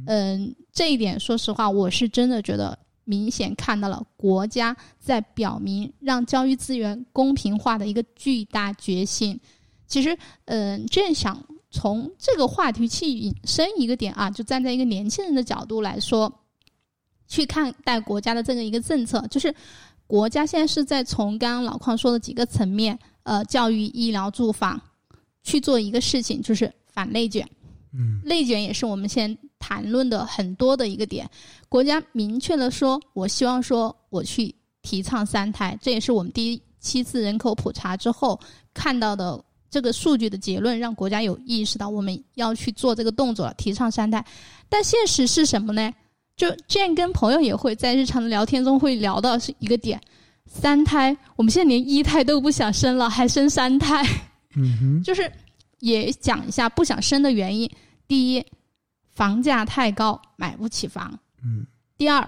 [0.08, 9.38] 嗯，这一点说实话，我是真的觉得明显看到了国家在表明让教育资源公平化的一个巨大决心。
[9.86, 16.40] 其实，嗯，正想从这个话题去引申一个点啊，就站在一个年轻人的角度来说，
[17.28, 19.54] 去看待国家的这个一个政策，就是
[20.08, 22.98] 国家现在是在从刚刚老邝说的几个层面。
[23.26, 24.80] 呃，教育、医疗、住房，
[25.42, 27.44] 去做一个事情，就是反内卷。
[27.92, 31.28] 嗯内卷也是我们现在谈论的很多的一个点。
[31.68, 38.38] 国家明确的说，我希望说我去提倡三胎，这也是我们第七次人口普查之后
[38.72, 44.24] 看到的这个数据的结论，让国家有意识到我们要去做这个动作了，提倡三胎。
[44.68, 45.92] 但现实是什么呢？
[46.36, 50.00] 就这样跟朋友也会在日常的聊天中会聊到是一个点，
[50.46, 54.02] 三胎，我们现在连一胎都不想生了，还生三胎。
[54.54, 55.30] 嗯哼，就是
[55.80, 57.70] 也讲一下不想生的原因。
[58.08, 58.44] 第一，
[59.10, 61.18] 房价太高，买不起房。
[61.44, 61.66] 嗯。
[61.98, 62.26] 第二，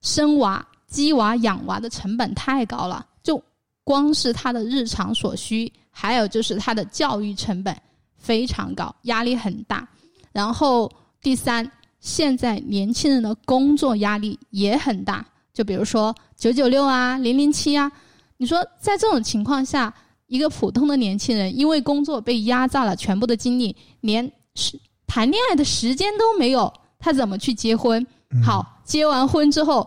[0.00, 3.40] 生娃、鸡娃、养娃的成本太高了，就
[3.84, 7.76] 光是他的日常所需，还有就是他的教育成本
[8.16, 9.86] 非常高，压力很大。
[10.32, 15.24] 然后第三，现在年轻人的工作压力也很大，
[15.58, 17.90] 就比如说九九六啊、零零七啊。
[18.36, 19.92] 你说在这种情况下，
[20.28, 28.00] 一个普通的年轻人因为工作被压榨了全部的精力，连是谈恋爱的时间都没有，他怎么去结婚？
[28.30, 29.84] 嗯好，结完婚之后，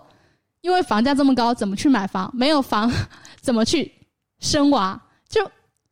[0.60, 2.30] 因为房价这么高，怎么去买房？
[2.34, 2.92] 没有房，
[3.40, 3.90] 怎么去
[4.40, 5.02] 生娃？
[5.30, 5.50] 就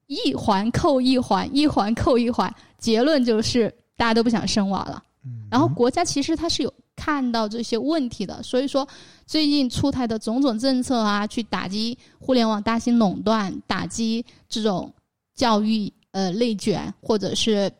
[0.07, 5.01] 一环扣一环，一环扣一环，结论就是大家都不想生娃了。
[5.23, 8.85] 嗯然后国家其实它是有看到这些问题的，所以说
[9.25, 14.93] 最近出台的种种政策啊，去打击互联网大型垄断，打击这种
[15.33, 17.71] 教育呃内卷，或者是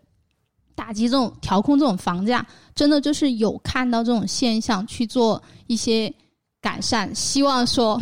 [0.74, 6.12] 打击这种调控这种房价，真的就是有看到这种现象去做一些
[6.62, 8.00] 改善，希望说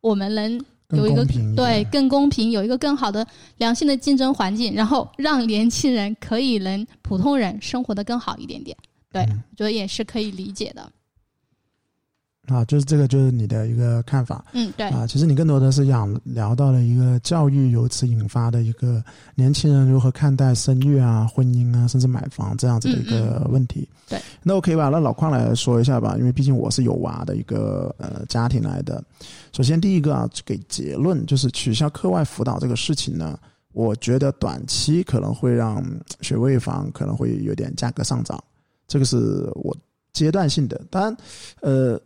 [0.00, 3.24] 我们能有一个对更公平，有一个更好的
[3.58, 8.76] 良性的竞争环境，然后让年轻人可以能普通人生活的更好一点点。
[9.10, 10.90] 对，嗯我觉得也是可以理解的。
[12.46, 15.06] 啊，就是这个就是你的一个看法嗯，对，啊。
[15.06, 23.86] 其实你更多的是想聊到了一个教育由此引发的一个年轻人如何看待生育啊、婚姻啊，甚至买房这样子的一个问题。
[23.92, 24.88] 嗯对，那我可以把？
[24.88, 29.04] 那老邝来说一下吧，因为毕竟我是有娃的一个呃家庭来的。
[29.52, 33.38] 首先第一个啊，给结论就是取消课外辅导这个事情呢，
[33.74, 35.84] 我觉得短期可能会让
[36.22, 38.42] 学位房可能会有点价格上涨，
[38.88, 39.16] 这个是
[39.54, 39.76] 我
[40.12, 40.80] 阶段性的。
[40.90, 41.16] 当然，
[41.60, 42.00] 呃，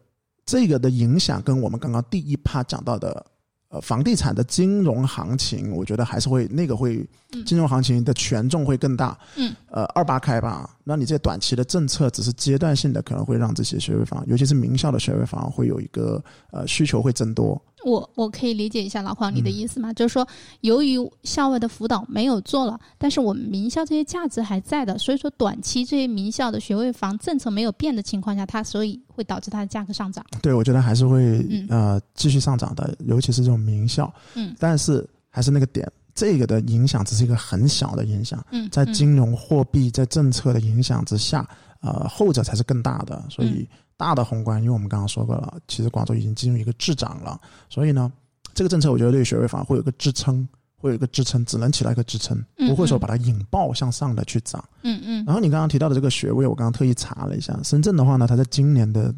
[0.45, 3.25] 这个的影响跟我们刚刚第一趴讲到的。
[3.73, 9.19] 呃，房地产的金融行情，我觉得还是会那个会嗯金融行情的权重会更大。
[9.35, 17.61] 嗯，呃，二八开吧，那你这短期的政策只是阶段性的，可能会让这些学位房，尤其是名校的学位房，会有一个呃需求会增多。
[17.85, 19.93] 我我可以理解一下老黄你的嗯意思吗？
[19.93, 20.27] 就是说，
[20.61, 30.25] 由于校外的辅导没有做了，但是我们名校这些价值还在的，所以说短期这些名校的学位房政策没有变的情况下，它所以会导致它的价格上涨。
[30.41, 34.13] 对，我觉得还是会、嗯呃继续上涨的，尤其是这种名校。
[34.35, 41.49] 嗯但是还是那个点，这个的影响只是一个很小的影响，嗯，在嗯金融货币在政策的影响之下，
[41.81, 43.25] 呃，后者才是更大的。
[43.31, 48.13] 所嗯以大的宏观，因为我们刚刚说过了，其实广州已经进入一个滞涨了，所以呢，
[48.55, 50.47] 这个政策我觉得对学位房会有一个支撑。
[50.77, 54.65] 会有一个支撑，只能起到一个支撑，不会说把它引爆向上的去涨。
[54.83, 59.15] 嗯嗯然后你刚刚提到的这个学位，我刚刚特意查了一下，深圳的话呢，它在今年的，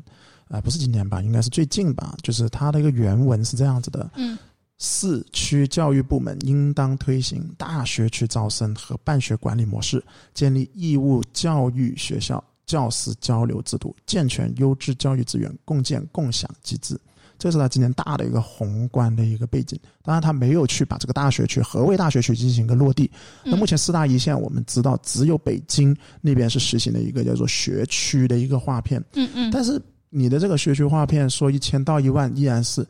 [0.49, 4.37] 呃，不是今年吧，应该是最近吧，就是它的一个原文是这样子的：嗯
[4.79, 16.99] 市区教育部门应当推行大学区招生和办学管理模式，建立义务教育学校教师交流制度，健全优质教育资源共建共享机制。
[17.37, 19.79] 这是他今年大的一个宏观的一个背景。
[20.03, 23.11] 当然，他没有去把这个大学区何谓大学区进行一个落地。
[23.45, 32.87] 那目前四大一线，我们知道只有北京那边是实行了一个叫做学区的一个划片，嗯嗯，但是你的这个学区划片说一千到一万，依然是，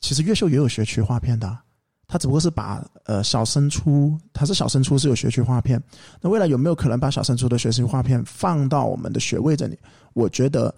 [0.00, 1.62] 其实越秀也有学区划片的啊，
[2.06, 5.82] 它只不过是把呃小升初，他是小升初是有学区划片，
[6.20, 9.78] 那未来有没有可能把小升初的学区划片放到我们的学位这里？
[10.14, 10.74] 我觉得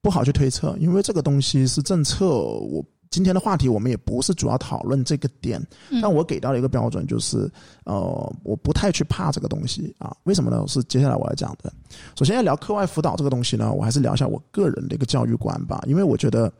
[0.00, 2.84] 不好去推测，因为这个东西是政策，我。
[3.12, 7.50] 今天的话题我们也不是主要讨论这个点，嗯但我给到了一个标准，就是
[7.82, 10.16] 呃，我不太去怕这个东西啊。
[10.22, 10.64] 为什么呢？
[10.68, 11.72] 是接下来我要讲的。
[12.16, 16.52] 首先要聊课外辅导这个东西呢，我还是聊一下我个人的一个教育观吧，因为我觉得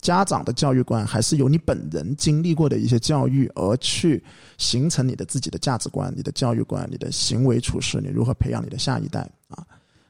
[0.00, 4.22] 家长的教育观还是由你本人经历过的一些教育而去
[4.56, 9.66] 形成你的自己的价值观、你的教育观、你的行为处事，你如何培养你的下一代啊。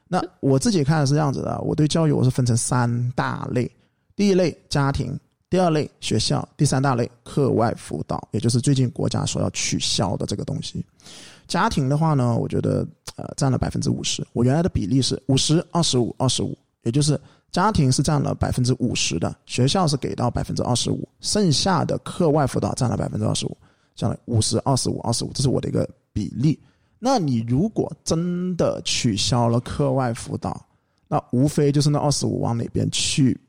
[0.07, 3.69] 那我自己看是这样子的，我对教育我是分成三大类，
[4.15, 5.19] 第一类家庭。
[5.51, 10.85] 第二类学校，第三大类课外辅导，也就是最近国家说要取消的这个东西。
[11.47, 17.19] 家庭的话呢，我觉得呃占了百分之五十，我原来的比例是五十二十五二十五，也就是
[17.51, 23.57] 家庭是占了百分之五十的，学校是给到百分之二十五，剩下的课外辅导占了百分之二十五，
[23.95, 26.59] 占了五十二十五二十五，这是我的一个比例。
[26.99, 30.63] 那你如果真的取消了课外辅导，
[31.07, 33.39] 那无非就是那二十五往哪边去，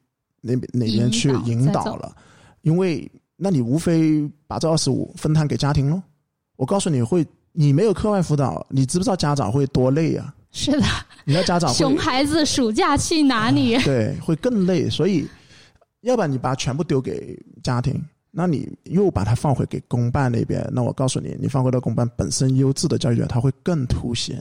[0.41, 2.17] 哪边哪边去引导了，
[2.63, 6.01] 因为那你无非把这二十五分摊给家庭喽。
[6.57, 10.35] 我告诉你会，你没有课外辅导，你知不知道家长会多累啊？
[10.53, 10.87] 是的，
[11.25, 13.79] 你的家长熊孩子暑假去哪里？
[13.85, 14.91] 对，会更累。
[14.91, 15.29] 所以，
[16.01, 18.03] 要不然你把全部丢给家庭。
[18.33, 24.41] 那你又把它放回给公办那边，那我告诉你，你放回到公办本身优质的教育，它会更凸显，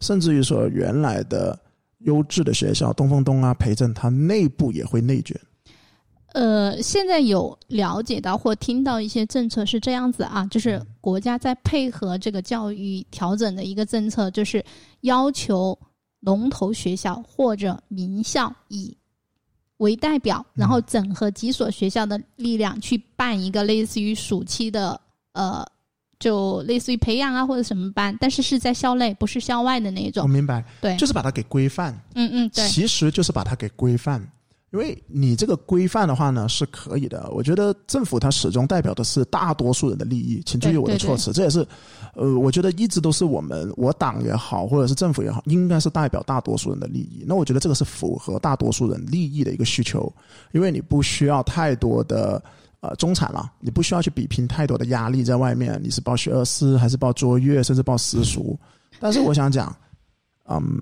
[0.00, 1.58] 甚至于说原来的
[1.98, 5.38] 优质的学校，东风东啊、培正，它内部也会内卷。
[6.32, 14.64] 呃，现在有了解到或听到一些政策是这样子啊，就是国家在配合这个教育调整的一个政策，就是
[15.02, 15.78] 要求
[16.20, 18.96] 龙头学校或者名校以。
[19.78, 25.00] 为代表，然后整合几所学校的力量去办一个类似于暑期的
[25.32, 25.66] 呃，
[26.20, 30.22] 就类似于培养啊或者什么班，但是是在校内，不是校外的那种。
[30.22, 31.92] 我明白，对，就是把它给规范。
[32.14, 34.24] 嗯嗯，对，其实就是把它给规范。
[34.72, 41.66] 因为你这个规范的话呢是可以的，我觉得政府它始终代表的是大多数人的利益，请注意我的措辞，这也是，
[42.14, 47.22] 呃，我觉得一直都是我们我党也好，或者是政府也好，应该是代表大多数人的利益。
[47.26, 50.10] 那我觉得这个是符合大多数人利益的一个需求，
[50.52, 52.42] 因为你不需要太多的
[52.80, 58.58] 呃中产了，你不需要去比拼太多的压力在外面，你是报学而思还是报卓越，甚至报私塾。
[58.98, 59.76] 但是我想讲，
[60.48, 60.80] 嗯。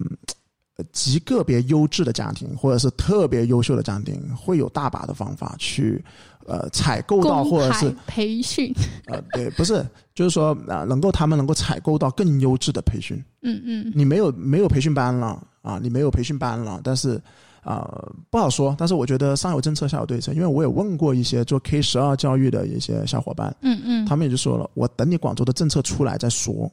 [0.92, 6.02] 极个别优质的家庭，或者是特别优秀的家庭，会有大把的方法去，
[6.46, 8.72] 呃，采购到或者是 培训。
[9.06, 13.22] 呃，对，不是，就是说啊，能够他们能够采购到更优质的培训。
[13.42, 13.92] 嗯嗯。
[13.94, 15.78] 你没有没有培训班了啊？
[15.82, 17.20] 你没有培训班了，但是
[17.62, 17.88] 啊，
[18.30, 18.74] 不好说。
[18.78, 20.32] 但是我觉得上有政策，下有对策。
[20.32, 26.70] 因为我也问过一些做 K 十二教育的一些小伙伴，嗯嗯，他们也就说了，我等你广州的政策出来再说。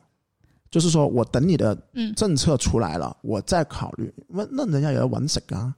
[0.70, 1.78] 就是说我等你的
[2.15, 4.13] 政策出来了，我再考虑。
[4.28, 5.74] 那那人家也要稳食啊，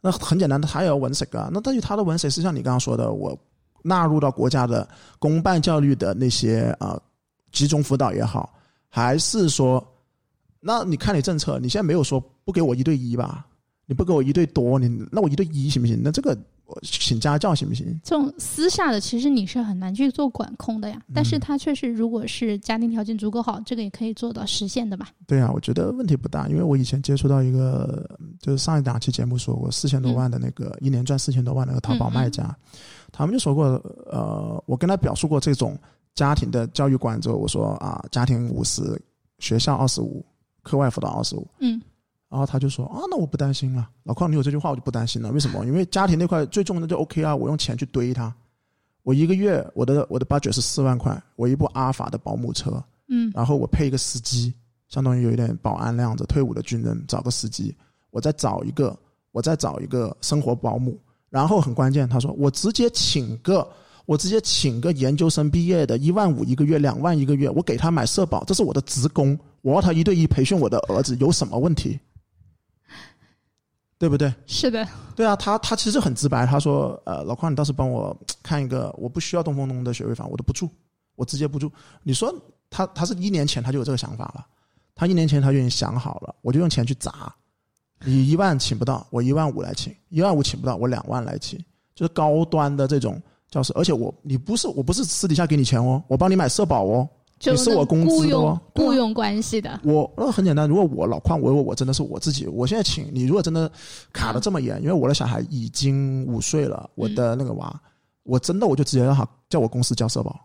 [0.00, 1.50] 那很简单的，他也要稳食啊。
[1.52, 3.38] 那但是他的稳食是像你刚刚说的，我
[3.82, 7.00] 纳入到国家的公办教育的那些啊
[7.52, 8.52] 集中辅导也好，
[8.88, 9.86] 还是说，
[10.60, 13.46] 那你看你政策，你现在没有说不给我一对一吧？
[13.86, 16.00] 你不给我一对多，你那我一对一行不行？
[16.02, 16.36] 那这个。
[16.82, 17.98] 请家教行不行？
[18.02, 21.00] 这种私下的，其实你是很难去做管控的呀。
[21.14, 25.08] 但是他确实，如果是家庭条件足够好，这个也可以做到实现的吧？
[25.26, 28.08] 对啊，我觉得问题不大，因为我以前接触到一个，
[28.40, 32.54] 就是上一档期节目说过四千多万的那个一年赚四千多万那个淘宝卖家，
[33.12, 33.64] 他们就说过，
[34.10, 35.78] 呃，我跟他表述过这种
[36.14, 38.82] 家庭的教育观之后，我说啊，家庭五十，
[39.38, 40.24] 学校二十五，
[40.62, 41.80] 课外辅导二十五，嗯。
[42.28, 45.30] 然后他就说啊，那我不担心了，老邝，你有这句话我就不担心了。
[45.30, 45.64] 为什么？
[45.64, 48.34] 因为家庭那块最重的就 OK 啊，我用钱去堆它。
[49.04, 54.52] 我一个月我的我的 budget 是四万块，我一部阿尔法的保姆车，嗯，然后我配一个司机，
[54.88, 57.72] 相当于有一点保安那样子，退伍的军人找个司机，
[58.10, 58.98] 我再找一个，
[59.30, 60.98] 我再找一个生活保姆，
[61.30, 63.64] 然后很关键，他说我直接请个，
[64.06, 71.96] 我直接请个研究生毕业的，一万五一个月，两万一个月，我给他买社保，这是我的职工，我要他一对一培训我的儿子，有什么问题？
[73.98, 74.32] 对不对？
[74.46, 74.86] 是的。
[75.14, 80.68] 对啊，他他其实很直白，他说：“呃，老邝，你倒是帮我 看一个，我不需要东风东的学位房，我都不住，
[81.14, 81.72] 我直接不住。”
[82.04, 82.34] 你说
[82.68, 84.46] 他他是一年前他就有这个想法了，
[84.94, 87.34] 他一年前他就已经想好了，我就用钱去砸。
[88.04, 91.58] 你一万请不到，我一万五来请；一万五请不到，我两万来请。
[91.94, 93.18] 就是高端的这种
[93.50, 97.08] 教室，而且我你不是我不是私底下给你钱哦，我帮你买社保哦。
[97.38, 99.80] 就是我工资的雇佣关系的。
[99.84, 103.70] 我那很简单，如果我老邝，我我我真的是我自己，我现在请你，如果真的
[104.12, 107.80] 卡的这么严，因为我的小孩已经五岁了，我的那个娃，
[108.22, 110.40] 我真的我就直接让他叫我公司交社保，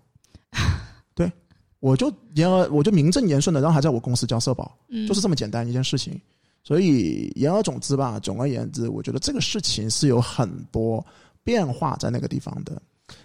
[1.15, 1.31] 对，
[1.79, 4.71] 我就言而我就名正言顺的让他在我公司交社保，
[5.07, 6.19] 就是这么简单一件事情。
[6.63, 11.03] 所以言而总之吧，总而言之，我觉得这个事情是有很多
[11.43, 12.79] 变化在那个地方的。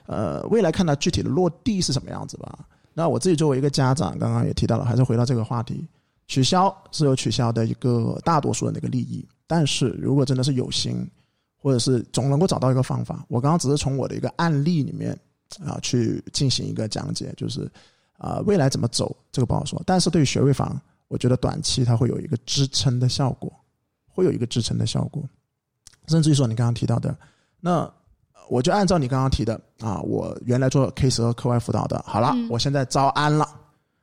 [0.07, 2.61] 呃，未来看它具体的落地是什么样子吧。
[2.99, 5.87] 那我自己作为一个家长，刚刚也提到了，还是回到这个话题，
[6.29, 11.07] 取消是有取消的一个大多数人的一个利益，但是如果真的是有心，
[11.59, 15.15] 或者是总能够找到一个方法，我刚刚只是从我的一个案例里面
[15.63, 17.71] 啊去进行一个讲解，就是
[18.17, 23.53] 啊未来怎么走这个不好说，但是对于学位房，我觉得短期它会有一个支撑的效果，
[24.09, 25.23] 会有一个支撑的效果，
[26.09, 27.15] 甚至于说你刚刚提到的
[27.61, 27.93] 那。
[28.49, 33.49] 我就按照你刚刚提的啊，我原来做 K 十二课外辅导的，好了，我现在招安了，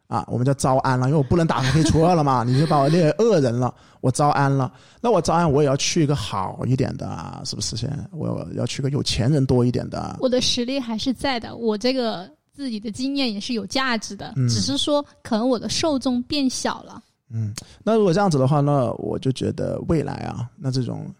[0.07, 4.71] 啊，我们叫招安了，因为我不能打开 K 初二了嘛， 你就把我列为恶人了，我招安了，
[5.01, 7.89] 那我招安我也要去一个好一点的，是不是先？
[8.11, 10.17] 我要去个有钱人多一点的。
[10.19, 17.01] 我的实力还是在的，我这个自己的经验也是有价值的，嗯只是说可能我的受众变小了。
[17.35, 17.51] 嗯，
[17.83, 21.11] 那如果这样子的话，那我就觉得未来啊，那这种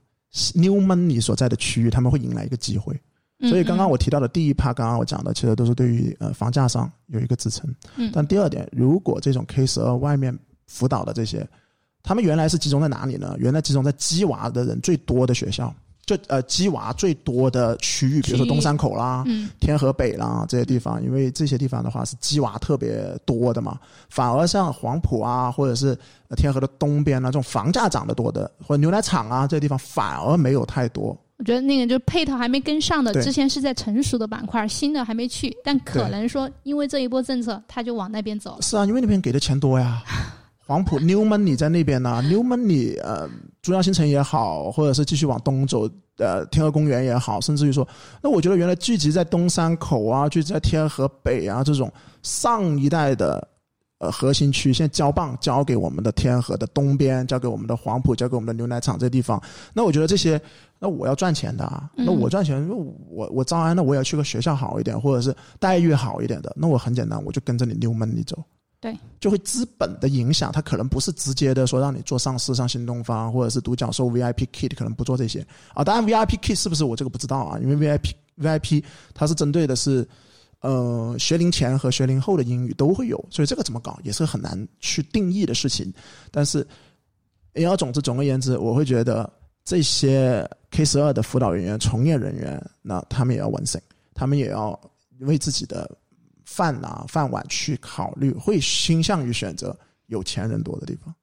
[0.53, 2.95] new money 所在的区域，他们会迎来一个机会。
[3.44, 7.70] 嗯所以刚刚嗯我提到的第一趴，刚刚我讲的，其实都是对于呃房价上有一个支撑。
[7.98, 11.48] 嗯但第二点，如果这种 K 十二外面辅导的这些，
[12.02, 13.36] 他们原来是集中在哪里呢？
[13.38, 15.74] 原来集中在鸡娃的人最多的学校，
[16.06, 23.80] 就呃鸡娃最多的区域，比如说东山口啦、嗯天河北啦这些地方，因为这些地方的话是鸡娃特别多的嘛，
[24.10, 25.98] 反而像黄埔啊，或者是
[26.30, 31.18] 呃天河的东边啊，这种房价涨得多的，或者牛奶厂啊这些地方反而没有太多。
[31.44, 38.62] 我觉得那个就是配套还没跟上的，之前是在成熟的板块，新的还没去，但可能说因为这一波政策，他就往那边走了。
[38.62, 40.02] 是啊，因为那边给的钱多呀。
[40.66, 43.30] 黄埔 New Money 在那边呢、n e w Money 呃，
[43.62, 45.82] 珠江新城也好，或者是继续往东走，
[46.16, 47.86] 呃，天河公园也好，甚至于说，
[48.22, 51.91] 那我觉得原来聚集在东山口啊，聚集在天河北啊这种
[52.22, 53.46] 上一代的
[54.04, 59.41] 呃核心区，现在交棒交给我们的天河的东边，交给我们的黄埔，交给我们的牛奶厂这地方。
[59.74, 60.39] 那我觉得这些，
[60.78, 62.68] 那我要赚钱的啊，嗯那我赚钱，
[63.10, 68.38] 我我招安，那我也要去个学校好一点，或者是待遇好一点的，那我很简单，我就跟着你 New Money 走。
[68.82, 75.39] 对，就会资本的影响，它可能不是直接的说让你做上市上新东方或者是独角兽 VIP Kit，可能不做这些
[75.74, 75.86] 啊。
[75.86, 78.84] 当然 VIP Kit 是不是我这个不知道啊，因为 VIP VIP
[79.14, 80.06] 它是针对的是
[80.64, 85.93] 呃学龄前和学龄后的英语都会有，所以这个怎么搞也是很难去定义的事情。
[86.32, 86.66] 但是
[87.55, 89.32] 言而总之，总而言之，我会觉得
[89.66, 93.80] 这些 K 十二的辅导人员、从业人员，那他们也要完省，
[94.14, 94.80] 他们也要
[95.20, 95.89] 为自己的
[96.45, 101.14] 饭啊饭碗去考虑，会倾向于选择有钱人多的地方。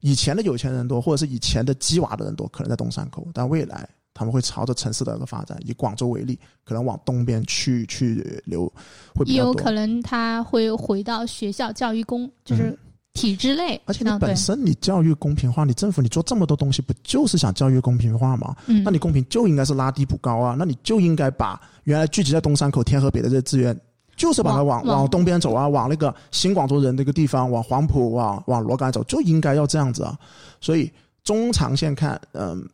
[0.00, 3.86] 以前的有钱人多，或者是以前的鸡娃的人多，可能在东山口，但未来
[4.20, 5.56] 他们会朝着城市的一个发展。
[5.64, 8.70] 以广州为例，可能往东边去去流
[9.14, 9.34] 会比较多。
[9.34, 12.78] 也有可能他会回到学校教育工，就是
[13.14, 13.76] 体制内。
[13.76, 18.54] 嗯而且你本身你教育公平化，你政府你做这么多东西，不就是想教育公平化吗？
[18.66, 23.74] 嗯，那你公平就应该是拉低补高啊，那你就应该把原来聚集在东山口、天河北的这些资源，
[24.16, 30.16] 就是把它往往往往东边走啊，往那个新广州人那个地方，往黄埔、往往罗岗走，就应该要这样子啊。
[30.60, 30.92] 所以
[31.24, 32.66] 中长线看，嗯，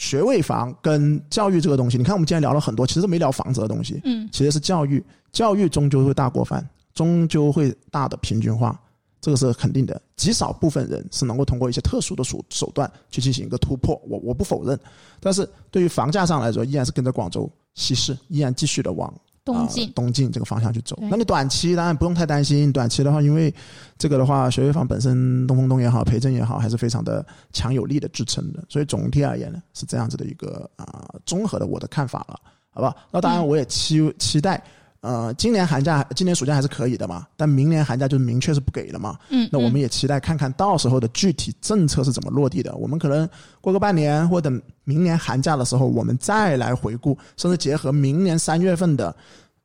[0.00, 8.80] 学位房跟教育这个东西，你看我们今天聊了很多，其实没聊房子的东西，嗯其实是教育，教育终究会大锅饭，终究会大的平均化，
[9.20, 10.00] 这个是肯定的。
[10.16, 14.78] 极少部分人是能够通过一些特殊的手手段去进行一个突破，我我不否认。
[15.20, 19.12] 但是对于房价上来说，依然是跟着广州西市，依然继续的往
[19.44, 20.98] 东进呃、东进这个方向去走。
[21.02, 23.52] 那你短期当然不用太担心，短期的话，因为
[23.98, 28.62] 这个的话，学位房本身东风东也好，培正也好，还是非常的强有力的支撑的。
[28.68, 32.94] 所以总体而言呢，是这样子的一个啊、综合的我的看法了，好吧？
[33.10, 34.62] 那当然我也期期待。
[35.02, 39.18] 呃，今年寒假、今年暑假还是可以的嘛，但明年寒假就明确是不给了嘛。
[39.30, 42.74] 嗯，那我们嗯也期待看看到时候的具体政策是怎么落地的。
[42.76, 43.26] 我们可能
[43.62, 44.50] 过个半年或者
[44.84, 49.14] 明年寒假的时候，我们再来回顾，甚至结合明年三月份的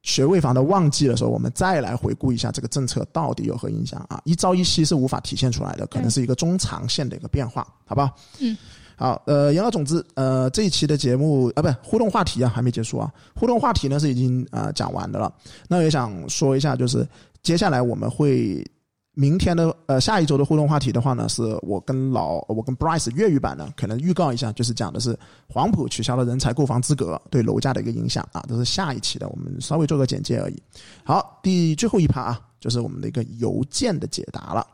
[0.04, 4.22] 学位房的旺季的时候，我们再来回顾一下这个政策到底有何影响啊？
[4.24, 8.16] 一朝一夕是无法体现出来的，可能是一个中长线的一个变化，好不好？
[8.40, 8.56] 嗯。
[8.98, 13.12] 好，呃，言而总之，呃，这一期的节目啊，不是互动话题啊，还没结束啊。
[13.36, 15.34] 互动话题呢是已经啊、呃讲完的了。
[15.68, 17.08] 那也想说一下，就是
[17.44, 18.66] 接下来我们会
[19.14, 25.18] 明天的呃下一周的互动话题的话呢，是我跟老 我跟 Bryce 粤语版呢，可能预告一下，就是讲的是
[25.48, 30.64] 黄埔取消了人才购房资格对楼价的一个影响啊，这是下一期的，我们稍微做个简介而已。
[31.04, 34.66] 好，第最后一趴啊，就是我们的一个邮件的解答了。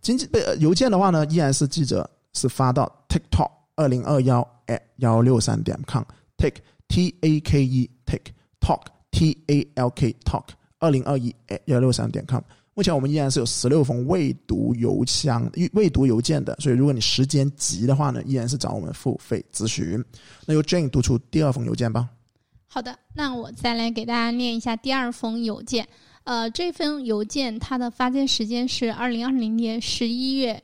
[0.00, 9.88] 经济被、呃邮件的话呢，依然是记者是发到 TikTok 二零二幺 at 幺六三点 com，take t a k e take talk t a l
[9.90, 10.46] k talk
[10.80, 12.42] 二零二一 at 幺六三点 com。
[12.74, 20.04] 目前我们依然是有十六封未读邮箱、未读邮件的，所以如果你时间急的话呢，依然是找我们付费咨询。
[20.44, 22.08] 那由 Jane 读出第二封邮件吧。
[22.66, 25.86] 好的，那我再来给大家念一下第二封邮件。
[26.24, 30.60] 呃，这封邮件它的发件时间是二零二零年十一月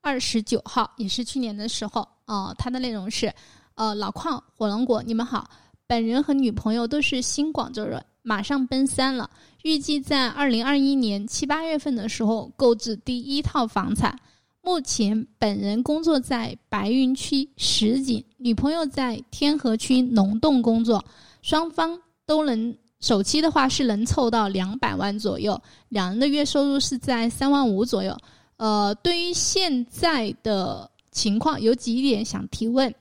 [0.00, 2.06] 二十九号，也是去年的时候。
[2.28, 3.32] 哦，它的内容是：
[3.74, 5.50] 呃，老矿、火龙果，你们好，
[5.86, 9.28] 本人和女朋友都是新广州人，马上奔三了，
[9.62, 14.16] 预计在二零二一年七八月份的时候购置第一套房产。
[14.60, 21.02] 目前本人工作在白云区石井，女朋友在天河区龙洞工作。
[21.40, 25.58] 双方都能首期的话是能凑到两百万左右，
[25.88, 28.14] 两人的月收入是在三万五左右。
[28.58, 32.94] 呃，对于现在的情况有几点想提问。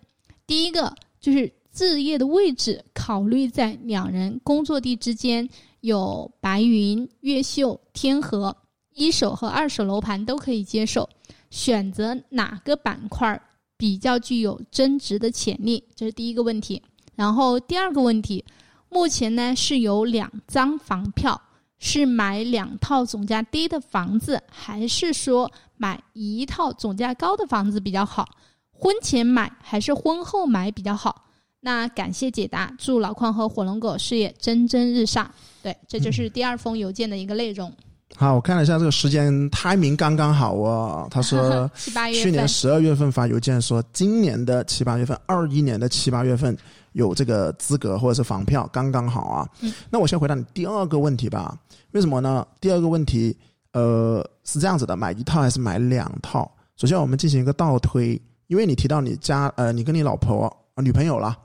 [0.47, 5.47] 第一个就是置业的位置，考虑在两人工作地之间
[5.81, 8.57] 有白云、越秀、天河，
[8.95, 11.07] 一手和二手楼盘都可以接受。
[11.51, 13.39] 选择哪个板块
[13.77, 15.83] 比较具有增值的潜力？
[15.95, 16.81] 这是第一个问题。
[17.15, 18.43] 然后第二个问题，
[18.89, 21.39] 目前呢是有两张房票，
[21.79, 28.27] 是买两套总价低的房子，还是说买一套总价高的房子比较好？
[28.71, 31.25] 婚前买还是婚后买比较好？
[31.59, 35.29] 那感谢解答，祝老邝和火龙果事业蒸蒸日上。
[35.63, 37.71] 对，这就是第二封邮件的一个内容。
[38.15, 41.07] 好，我看了一下这个时间，timing 刚刚好哦。
[41.11, 41.69] 他说，
[42.13, 46.57] 去年十二月份发邮件说，今年的七八月份，二一年的七八月份
[46.97, 49.47] 有这个资格或者是房票，刚刚好啊。
[49.61, 51.55] 嗯，那我先回答你第二个问题吧。
[51.91, 52.45] 为什么呢？
[52.59, 53.37] 第二个问题，
[53.71, 56.51] 呃，是这样子的，买一套还是买两套？
[56.75, 61.37] 首先，我们进行一个倒推，因为你提到你家，呃，你跟你老婆、啊、女朋友了，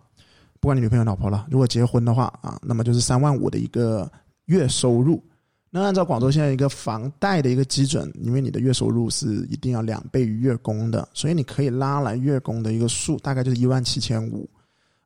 [0.59, 4.11] 不管你女朋友、老婆了，如果结婚的话啊，那么就是三万五的一个
[4.47, 5.23] 月收入。
[5.75, 14.49] 那按照广州现在一个房贷的一个基准，因为你的月收入是一定要两倍于月供的，所以你可以拉来月供的一个数，大概就是一万七千五。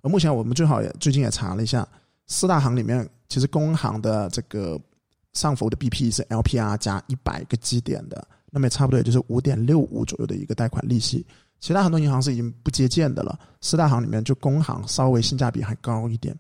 [0.09, 1.87] 目前我们最好也最近也查了一下，
[2.27, 4.81] 四大行里面其实工行的这个
[5.33, 11.27] 上浮的 BP 是 LPR 加一百个基点的，那么也差不多也就是五点六五左右的一个贷款利息。
[11.59, 16.37] 其他很多银行是已经不接见的了，四大行里面就工行稍微性价比还高一点。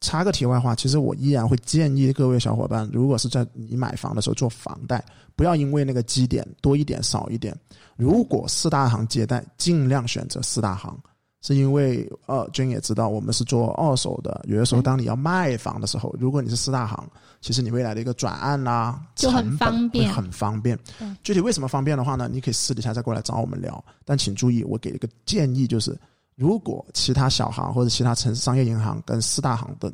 [0.00, 5.02] 插个题外话，其实我依然会建议各位小伙伴，如果是在你买房的时候做房贷，
[5.34, 7.56] 不要因为那个基点多一点少一点。
[7.96, 10.98] 如果四大行接贷，尽量选择四大行，
[11.44, 17.06] 是因为呃，君也知道我们是做二手的，有的时候当你要卖房的时候，如果你是四大行，
[17.42, 20.78] 其实你未来的一个转案啦，就很方便，很方便。
[21.22, 22.28] 具体为什么方便的话呢？
[22.32, 23.84] 你可以私底下再过来找我们聊。
[24.04, 25.94] 但请注意，我给一个建议就是。
[26.36, 29.92] 如果其他小行或者其他城市商业银行跟四大行的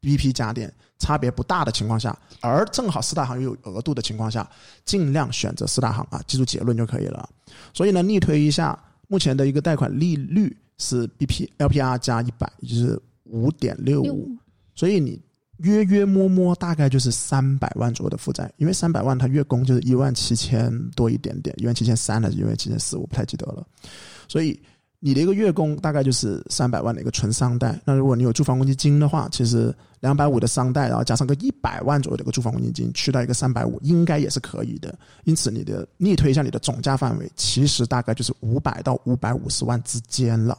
[0.00, 4.48] BP 家电差别不大的情况下，而正好四大行又有额度的情况下，
[4.84, 7.28] 尽量选择四大行啊，记住结论就可以了。
[7.74, 8.78] 所以呢，逆推一下，
[9.08, 14.28] 目前的一个贷款利率是 BP LPR 加一百，也就是五点六五，
[14.74, 15.22] 所以你
[15.58, 23.64] 约约摸摸大概就是三百万左右的负债，因为三百万它月供就是一万七千多一点点，一万七千三还是一万七千四，我不太记得了，
[24.26, 24.60] 所以。
[25.02, 34.94] 你的一个月供大概就是三百万的一个纯商贷，那如果你有住房公积金的话，其实两百五的商贷，然后加上个一百万左右的一个住房公积金，去到一个三百五，应该也是可以的。
[35.24, 40.58] 因此，你的逆推一下你的总价范围，其实大概就是五百到五百五十万之间了。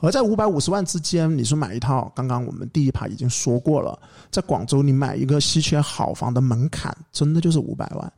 [0.00, 3.98] 而在五百五十万之间，你说买一套，刚刚我们第一排已经说过了，
[4.30, 8.12] 在广州你买一个稀缺好房的门槛，真的就是五百万。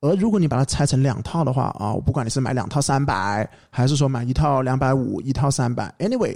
[0.00, 6.34] 而如果你把它拆成两套的话啊，我不管你是买两套三百，还是说买一套两百五，一套三百，anyway，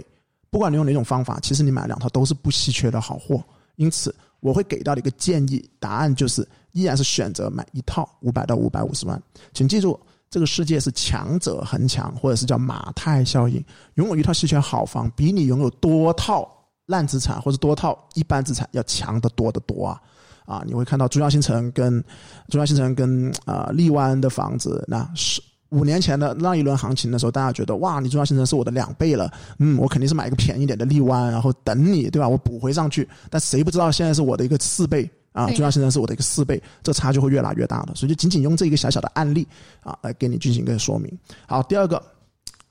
[0.51, 3.43] 不管你用哪种方法，其实你买两套都是不稀缺的好货。
[3.77, 9.21] 因此，我会给到的一个建议，答案就是依然是选择买一套五百到五百五十万。
[9.55, 9.99] 请记住，
[10.35, 13.65] 这个世界是强者恒强，或者是叫马太效应。
[13.95, 16.51] 拥有一套稀缺好房，比你拥有多套
[16.87, 20.03] 烂资产或者多套一般资产要强得多得多啊！
[20.45, 22.03] 啊，你会看到珠江新城跟
[22.49, 32.29] 珠江新城跟啊荔湾的房子，那是五年前的那一轮行情的时候，大家觉得哇，你珠江新城是我的两倍了，嗯，我肯定是买一个便宜点的荔湾，然后等你，对吧？
[32.29, 35.49] 我补回上去，但谁不知道现在是我的一个四倍啊？
[35.49, 39.47] 最大新城是我的一个四倍，这差距会越拉越大的，所以就仅仅用这一个小小的案例
[39.83, 41.13] 啊，来给你进行一个说明。
[41.47, 42.03] 好，第二个，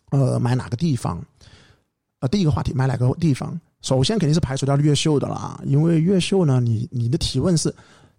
[0.10, 1.24] 呃，买哪个地方？
[2.22, 3.60] 呃，第一个话题，买哪个地方？
[3.82, 7.74] 首先肯定是排除掉越秀的啦，因为越秀呢，你你的提问是，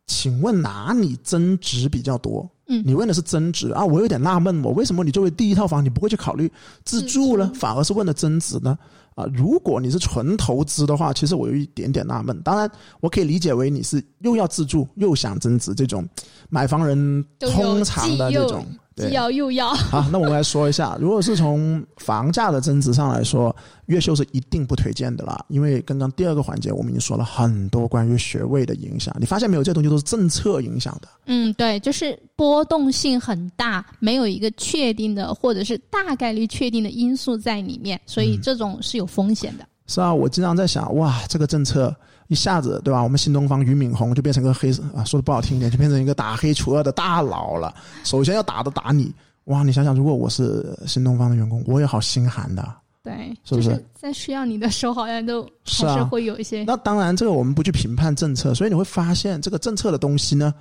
[0.07, 2.47] 请问哪里增值比较多？
[2.67, 6.53] 嗯，你问的是增值啊，我有点纳闷，我为什么你作为第一套房，你不会去考虑
[6.85, 7.51] 自住呢？
[7.55, 8.79] 反而是问的增值呢？
[9.15, 12.41] 啊，如果你是纯投资的话，其实我有一点点纳闷。
[12.43, 16.09] 当然，我可以理解为你是又要自住又想增值这种
[16.49, 18.67] 买房人通常的这种。
[18.97, 19.69] 既要又要。
[19.75, 23.55] 好，那我们来说一下， 如果是从房价的增值上来说，
[23.87, 25.45] 越秀是一定不推荐的啦。
[25.49, 29.65] 因为刚刚第二个环节我们已经说了很多关于学位的影响，你发现没有？
[29.65, 31.09] 这些东西都是政策影响的。
[31.27, 39.67] 嗯，对，就是波动性很大，没有一个确定的或者是大概率确定的因素在里面，所以这种是有风险的。
[39.87, 41.95] 是啊，我经常在想，哇，这个政策。
[42.35, 43.01] 一下子，对吧？
[43.01, 47.73] 我们新东方俞敏洪就变成个黑啊，说的不好听一点，就变成一个打黑除恶的大佬了。
[48.03, 49.15] 首先要打的打你，
[49.45, 49.63] 哇！
[49.63, 52.69] 你想想，如果我是新东方的员工，我也好心寒的。
[53.05, 53.85] 对，是不是？
[53.95, 56.65] 在需要你的时候，好像都还是会有一些。
[56.65, 60.53] 那当然，这个我们不去评判政策，所以你会发现，这个政策的东西呢，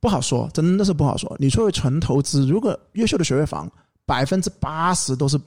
[0.00, 1.36] 不好说，真的是不好说。
[1.38, 3.70] 你作为纯投资，如果优秀的学位房，
[4.06, 5.38] 百分之八十都是。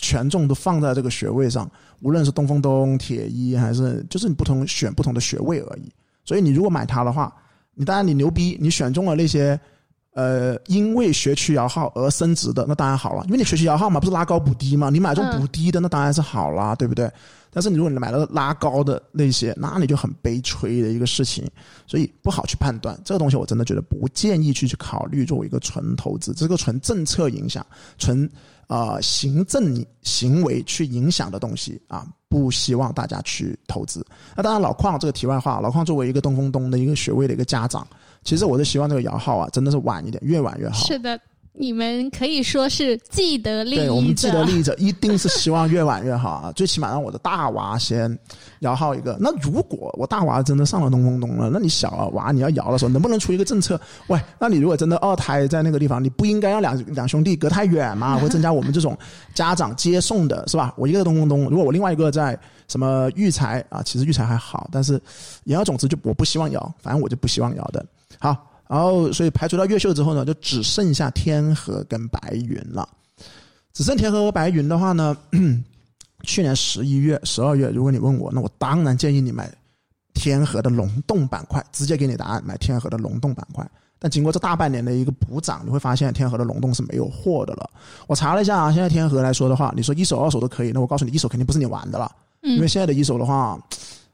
[0.00, 1.70] 权重都放在这个学位上，
[2.00, 5.90] 无论是东风东、铁一还是，就是你不同选不同的学位而已。
[6.24, 7.32] 所以你如果买它的话，
[7.74, 9.58] 你当然你牛逼，你选中了那些。
[10.12, 17.08] 呃，因为学区摇号而升值的，那当然好了，因为你学区摇号嘛，不是拉高补低嘛，你买这种补低的，那当然是好啦，对不对？
[17.48, 21.48] 但是你如果你买了拉高的那些，那你就很悲催的一个事情，
[21.86, 27.64] 所以不好去判断这个东西，我真的觉得不建议去去考虑作为一个纯投资，这个纯政策影响、
[27.96, 28.28] 纯
[28.70, 34.06] 啊行政行为去影响的东西啊，不希望大家去投资。
[34.36, 37.84] 那当然，老邝这个题外话，老邝作为一个东风东的一个学位的一个家长。
[38.22, 40.76] 其实我是希望这个摇号啊，真的是晚一点，越晚越好。
[40.86, 41.20] 是的，
[41.52, 43.82] 你们可以说是既得利益者。
[43.82, 48.16] 对我们既得利益者一定是希望越晚越好啊，最起码让我的大娃先
[48.60, 49.16] 摇号一个。
[49.20, 53.78] 那如果我大娃真的上了东风东了，那你小娃你要摇的时候，能不能出一个政策？
[54.06, 58.16] 喂，那你如果真的二胎在那个地方，你不应该让两两兄弟隔太远嘛？
[58.16, 58.96] 会增加我们这种
[59.34, 60.72] 家长接送的是吧？
[60.76, 62.38] 我一个东风东，如果我另外一个在
[62.68, 65.00] 什么育才啊，其实育才还好，但是
[65.44, 67.84] 言而总之就我不希望摇，反正我就不希望摇的。
[68.18, 68.36] 好，
[68.70, 72.88] 然后所以排除掉越秀之后呢，就只剩下天河跟白云了。
[73.72, 75.16] 只剩天河和白云的话呢，
[76.22, 79.52] 去年十一月、十二月，如果你问我，那我当然建议你买
[80.14, 83.68] 天河的龙洞板块，直接给你答案，买天河的龙洞板块。
[83.98, 87.68] 但经过这大半年的一个补涨，你会发现天河的龙洞是没有货的了。
[88.06, 92.08] 我查了一下啊，现在天河来说的话，你说一手、二手都可以，那我告诉你，一手肯定不是你玩的了，
[92.42, 93.58] 因为现在的一手的话。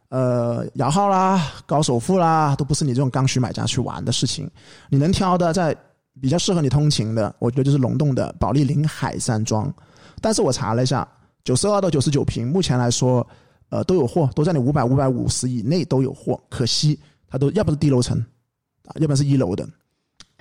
[0.08, 4.48] 呃，摇号啦，高首付啦，都不是你这种刚需买家去玩的事情。
[4.88, 5.76] 你能挑的，在
[6.20, 9.72] 比较适合你通勤的，我觉得就是龙洞的保利林海山庄。
[10.20, 11.06] 但是我查了一下，
[11.42, 13.26] 九十二到九十九平，目前来说，
[13.68, 16.40] 呃，都有货，都在你五百五百五十以内都有货。
[16.48, 16.98] 可惜
[17.28, 18.16] 它都要不是低楼层，
[18.84, 19.68] 啊，要不然是一楼的，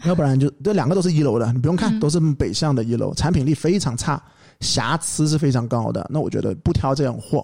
[0.03, 4.21] 要不然就这两个都是一楼的，你不用看，都是北向的一楼，产品力非常差，
[4.59, 6.05] 瑕疵是非常高的。
[6.07, 7.43] 那我觉得不挑这种货。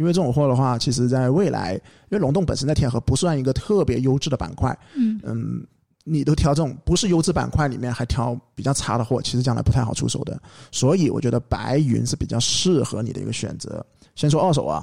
[0.00, 5.62] 因为这种货的话，其实在未来，因为龙洞本身在天河不算一个特别优质的板块，嗯嗯，
[6.04, 10.40] 你都挑这种不是优质板块里面还挑比较差的货，其实将来不太好出手的。
[10.72, 13.84] 所以我觉得白云是比较适合你的一个选择。
[14.14, 14.82] 先说二手啊，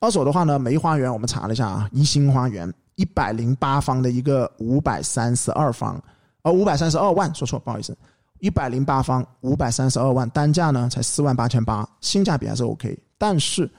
[0.00, 6.02] 二手的话呢，梅花园我们查了一下啊，一星花园一百零八方的一个五百三十二方，
[6.42, 7.96] 呃五百三十二万，说错不好意思，
[8.40, 13.70] 一百零八方五百三十二万，单价呢才四万八千八，性价比还是 OK，但是。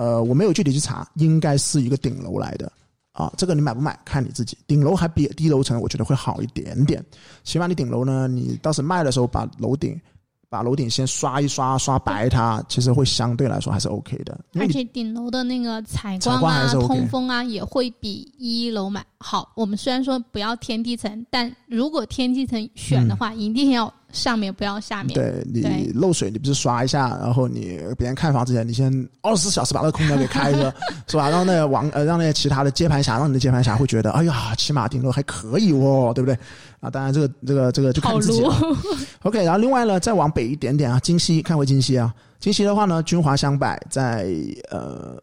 [0.00, 2.72] 呃，我没有具体去查，应该是一个顶楼来的，
[3.12, 4.56] 啊，这个你买不买看你自己。
[4.66, 7.04] 顶楼还比低楼层，我觉得会好一点点。
[7.44, 10.00] 起码你顶楼呢，你到时卖的时候把楼顶。
[10.48, 14.36] 把楼顶先刷一刷，刷白它， 其实会相对来说还是 OK 的。
[14.58, 19.52] 而且顶楼的那个采光啊、通风啊，也会比一楼买好。
[19.54, 25.14] 我们虽然说不要天地层，但如果天地层选的话，一定要上面不要下面。
[25.14, 28.90] 对你漏水，你不是刷一下，然后你别人看房之前，你先
[29.22, 30.74] 二十四小时把那个空调给开着，
[31.06, 31.28] 是吧？
[31.28, 36.36] 让那个王呃，让那些其他的接盘侠，让你的接盘侠会觉得，哎呀，起码顶楼还可以哦，对不对？
[36.80, 38.54] 啊，当然这个这个这个就看自己了。
[39.22, 44.34] OK，然后另外呢，再往北一点点啊，金溪看回金溪啊，金溪的话呢，君华香柏在
[44.70, 45.16] 呃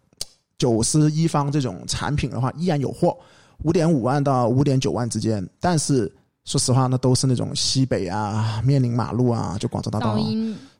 [0.59, 3.17] 九十一方这种产品的话，依然有货，
[3.64, 5.47] 五点五万到五点九万之间。
[5.60, 6.12] 但是
[6.45, 10.18] 说实话，那都是那种西北啊，面临马路啊，就广州大道，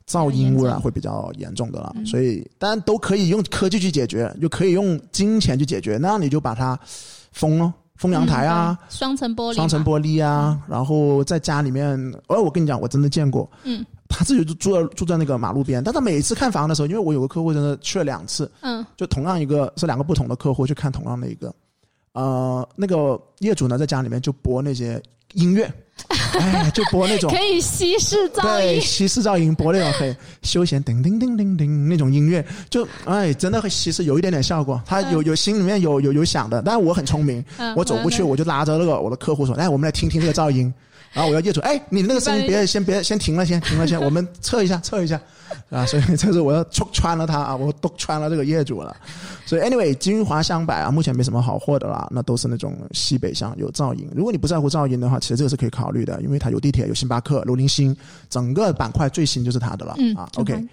[0.08, 1.96] 噪音污染会比较严重的了。
[2.06, 6.80] 所以当然都可以用科技去解决，就可以用金钱去解决，那你就把它
[7.32, 7.74] 封了。
[7.98, 21.52] 封阳台啊，双层玻璃，双层玻璃啊，然后在家里面，哦，我跟你讲，我真的见过，嗯，他自己就住在住在那个马路边，但他每次看房的时候，因为我有个客户真的去了两次，嗯，就同样一个是两个不同的客户去看同样的一个，
[22.18, 25.02] 呃，那个业主呢在家里面就播那些
[25.34, 25.72] 音乐。
[26.40, 34.80] 哎，就播那种可以稀释噪音，对，稀释噪音，播那种很休闲，叮叮叮叮叮那种音乐，就哎，真的会稀释，有一点点效果。
[34.86, 37.44] 他有有心里面有有有想的，但是我很聪明，
[37.76, 40.72] 我走过去，我就拉着那个我的客户说：“哎，我们来听听这个噪音。”
[41.18, 45.20] 然后我要业主，哎，你那个声音别先别先停了，先停了先，我们测一下测一下，
[45.72, 48.96] 啊，所以这是我要戳穿了他啊，我都穿了这个业主了。
[49.44, 54.08] 所以，anyway，金华香柏啊，目前没什么好货的啦，那都是那种西北向有噪音。
[54.16, 57.98] 如果你不在乎噪音的话，其实这个是可以考虑的，因为它有地铁，有星巴克、罗林星，
[58.30, 59.96] 整个板块最新就是它的了。
[60.16, 60.64] 啊，OK，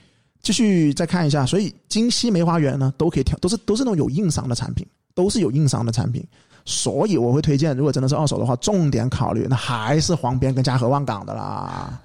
[0.43, 6.23] 继续再看一下，所以金溪梅花园呢，都可以挑，都是都是那种有硬伤的产品，都是有硬伤的产品。
[6.65, 12.01] 所以我会推荐，如果真的是二手的话，重点考虑那还是黄边跟嘉禾万港的啦。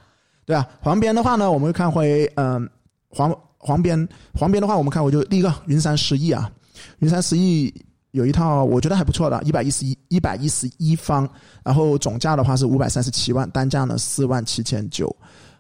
[0.46, 2.70] 对啊，黄边的话呢，我们会看回嗯
[3.10, 6.52] 黄黄边黄边的话，我们看回就第一个云山诗意啊。
[7.00, 7.74] 云山十亿
[8.12, 11.30] 有一套，我觉得还不错的，一百一十一一百一十一方，
[11.64, 15.16] 然后总价的话是五百三十七万，单价呢四万七千九。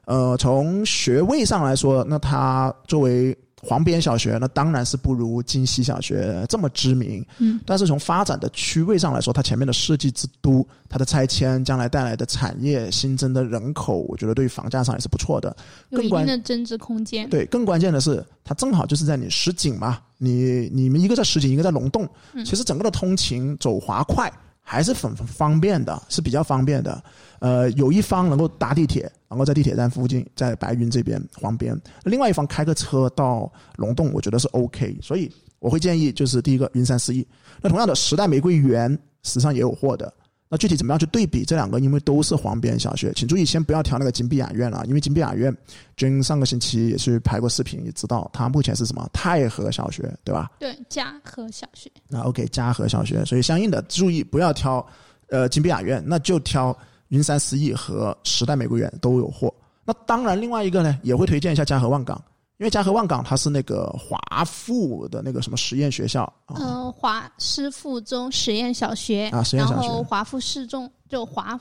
[0.06, 15.56] 呃，从学位上来说，那它作为黄边小学那当然是不如金溪小学这么知名，嗯，但是从发展的区位上来说，它前面的世纪之都，它的拆迁将来带来的产业新增的人口，我觉得对于房价上也是不错的。
[15.90, 17.30] 有一更关定的增值空间。
[17.30, 24.32] 对，更关键的是，它正好就是在你石井嘛，你你们一个在石井，一个在龙洞，嗯其实整个的通勤走滑快
[24.72, 27.04] 还是很方便的，是比较方便的。
[27.40, 34.96] 呃，有一方能够搭地铁，能够在地铁站附近，在白云这边黄边，另外一方开个车到龙洞，我觉得是 OK。
[35.02, 37.28] 所以我会建议，就是第一个云山四亿，
[37.64, 40.14] 那同样的时代玫瑰园时尚也有货的。
[40.52, 41.80] 那具体怎么样去对比这两个？
[41.80, 45.56] 因为都是黄边小学，请注意先不要挑那个金碧雅苑了，因为金碧雅苑，
[45.96, 50.50] 君上个星期也去拍过视频，也知道它目前是什么太和小学，对吧？
[50.60, 51.92] 对，嘉禾小学。
[52.08, 54.84] 那 OK 嘉禾小学，所以相应的注意不要挑
[55.28, 56.76] 呃金碧雅苑，那就挑
[57.10, 59.54] 云山四亿和时代玫瑰园都有货。
[59.86, 62.20] 那当然，另外一个呢也会推荐一下嘉禾万港，
[62.60, 69.88] 因为嘉禾万港它是那个华附的那个什么实验学校嗯，呃，华师附中实验小学啊实验小学。
[69.88, 71.58] 然后华附市中就华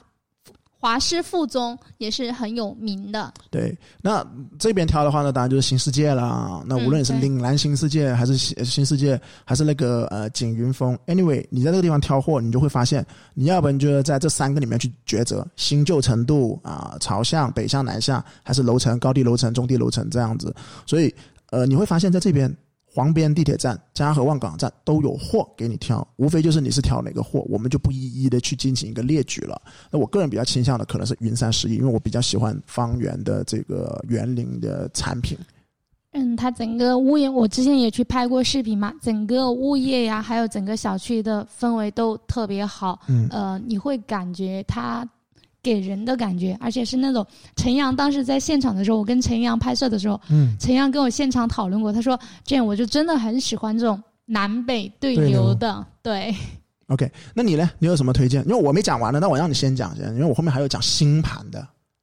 [0.81, 3.33] 华师附中也是很有名的。
[3.51, 4.25] 对，那
[4.59, 6.63] 这边挑的话呢，当然就是新世界了。
[6.67, 13.05] 那无论是岭南新世界，还是新新世界，还是那个呃景云峰，anyway，你在这个地方挑货，你就会发现，
[13.35, 20.55] 你要不然就是在这三个里面去抉择新旧程度啊、朝向、北向、南向，还是楼层、高低楼层、中低楼层这样子。
[20.87, 21.13] 所以
[21.51, 22.57] 呃，你会发现在这边。
[22.99, 29.63] 黄边地铁站、嘉禾望港站都有货给你挑，无非就是你是挑哪个货，我们就不一一的去进行一个列举了。
[29.89, 35.39] 那我个人比较倾向的可能是云山十一，因为我比较喜欢方圆的这个园林的产品。
[36.11, 42.99] 嗯，它整个物业，我之前也去拍过视频嘛，整个物业呀，还有整个小区的氛围都特别好。
[43.07, 45.09] 嗯呃，你会感觉它
[45.63, 56.35] 给人的感觉，而且是那种陈阳当时在现场的时候，我跟陈阳拍摄的时候，嗯，陈阳跟我现场讨论过，他说这样我就真的很喜欢这种南北对对流流的，对。
[56.89, 57.71] OK，那你呢？
[57.79, 58.43] 你有什么推荐？
[58.45, 61.61] 因为我没讲完呢，那我让你先讲先，因为我后面还有讲新盘的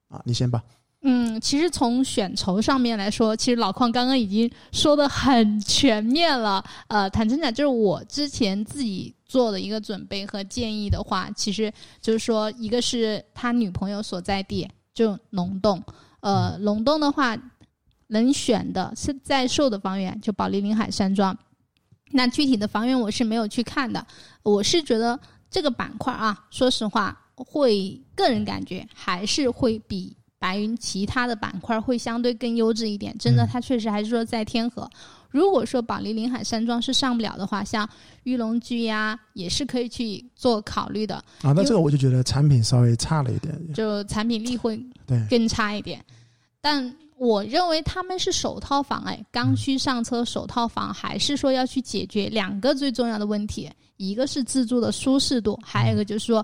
[0.10, 0.62] 啊，你先吧。
[1.02, 6.64] 嗯，其实从选筹上面来说，其实老邝刚刚已经说的很全面了。
[6.88, 15.84] 呃，坦诚讲，就是我之前自己做的一个准备和建议的话，其实就是说，一个是他女朋友所在地，就龙洞。
[16.22, 17.36] 呃，龙洞的话，
[18.08, 21.38] 能选的是在售的房源，就保利林海山庄。
[22.12, 24.06] 那具体的房源我是没有去看的，
[24.44, 25.20] 我是觉得
[25.50, 33.18] 这个板块啊，说实话，会个人感觉还是会比白云其他的板块会相对更优质一点。
[33.18, 34.90] 真的，嗯它确实还是说在天河。
[35.36, 37.88] 如果说保利林海山庄是上不了的话，像
[38.24, 41.16] 玉龙居呀，也是可以去做考虑的。
[41.42, 43.74] 啊，那这个我就觉得产品稍微差了一点。
[43.74, 46.02] 就产品力会对，更差一点。
[46.62, 56.42] 但我认为他们是首套房，哎，刚需上车首套房，还是说要去解决两个最重要的问题，一个是自住的舒适度，还有一个就是说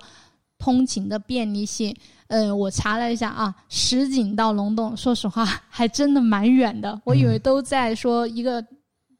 [0.58, 1.96] 通勤的便利性。
[2.28, 8.66] 嗯，我查了一下啊，石井到龙洞，说实话还真的蛮远的，我以为都在说一个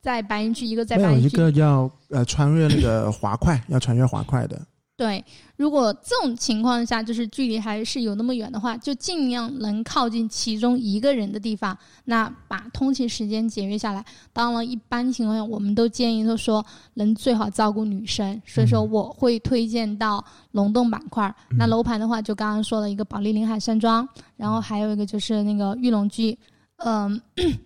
[0.02, 1.38] 在白云区，一个在白云区。
[1.38, 4.60] 个要呃穿越那个滑块，要穿越滑块的。
[4.98, 5.24] 对，
[5.58, 11.76] 如果这种情况下，就是距离还是有那么远的话，就尽量能靠近其中一个人的地方，
[12.06, 14.06] 那把通勤时间节约下来。
[14.32, 16.64] 当然，一般情况下，我们都建议都说
[16.96, 21.34] 能最好照顾女生，所以说我会推荐到龙洞板块。
[21.58, 26.38] 那楼盘的话，就刚刚说了一个保利林海山庄，然后还有一个就是那个玉龙居，
[26.78, 27.20] 嗯，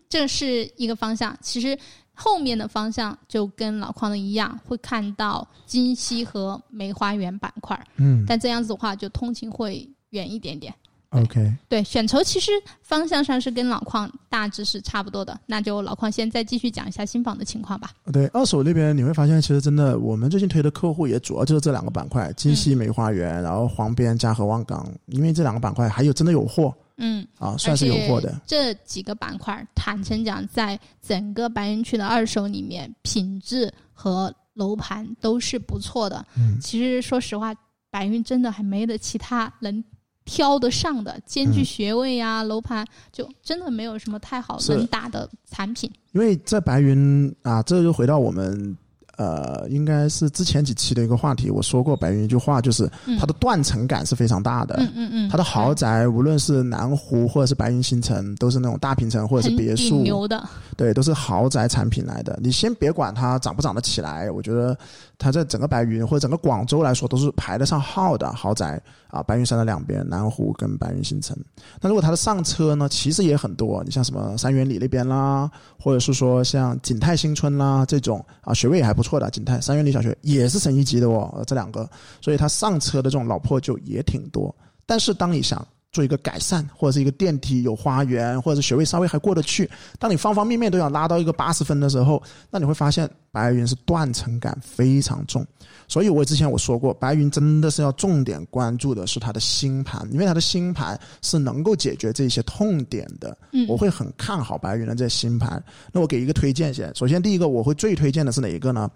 [0.07, 1.37] 这是一个方向。
[1.41, 1.77] 其实
[2.15, 10.73] 后面的方向就跟老矿的一样，会看到金溪和梅花园板块，嗯但这样子的话，就通勤会远一点点。
[11.11, 12.51] ，OK，对，选筹其实
[12.81, 15.39] 方向上是跟老矿大致是差不多的。
[15.45, 17.91] 那就老矿先再继续讲一下新房的情况吧。
[18.11, 24.85] 对，二手那边你会发现，其实真的，我们最近推的客户也主要就是这两个板块：金溪梅花园，然后黄边嘉禾望港。
[25.05, 28.39] 因为这两个板块还有真的有货嗯，啊，算是有货的。
[28.45, 36.25] 这几个板块，坦诚讲，在整个白云区的二手里面，品质和楼盘都是不错的。
[36.37, 37.53] 嗯其实说实话，
[37.89, 39.83] 白云真的还没得其他能
[40.23, 45.91] 挑得上的，兼具嗯学位呀、楼盘就真的没有什么太好能打的产品。
[46.13, 48.75] 因为在白云啊，这就回到我们
[49.17, 52.89] 呃，应该是之前几期的一个话题，我说过白云一句话，就是
[53.19, 54.75] 它的断层感是非常大的。
[54.79, 62.37] 嗯嗯嗯，它的豪宅无论是南湖或者是白云新城，都是那种大平层或者是别墅，牛的，对，都是豪宅产品来的。
[62.41, 64.77] 你先别管它涨不涨得起来，我觉得
[65.17, 69.23] 它在整个白云或者整个广州来说都是排得上号的豪宅啊。
[69.23, 71.37] 白云山的两边，南湖跟白云新城。
[71.81, 75.49] 那如果它的上车呢，其实也很多，你像什么三元里那边啦，
[75.79, 81.89] 或者是说像景泰新村啦这种啊，学位也还不错的景泰三元里小学也是省一级的哦，这两个，
[82.21, 84.53] 所以它上车的这种老破旧也挺多。
[84.85, 85.65] 但是当你想
[85.95, 92.21] 做一个改善，或者是一个电梯有花园，或者是学位稍微还过得去，当你方方面面都要拉到一个八十分的时候，
[92.51, 95.45] 那你会发现白云是断层感非常重。
[95.87, 103.37] 所以我之前我说过，白云真的是要重点关注的是它的星盘，因为它的星盘是能够解决这些痛点的。
[103.53, 105.63] 嗯，我会很看好白云的这星盘。
[105.93, 108.91] 那我给一个推荐先，首先第一个我会最推荐的是哪一个呢？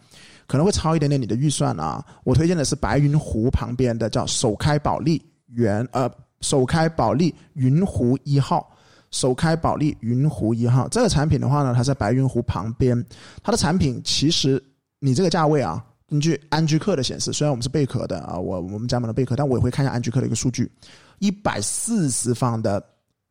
[0.47, 2.03] 可能会超一点点你的预算啊。
[2.23, 5.23] 我推荐的是白云湖旁边的叫首开保利
[5.53, 6.09] 园，呃，
[6.41, 8.69] 首开保利云湖一号。
[9.11, 13.03] 首开保利云湖一号这个产品的话呢，它在白云湖旁边，
[13.41, 14.63] 它的产品其实
[14.99, 15.83] 你这个价位啊。
[16.07, 20.71] 根据安居客的显示，虽然我们是贝壳的啊，我我们加盟了贝壳，但我也会看一下安居客的一个数据，
[21.19, 22.83] 一百四十方的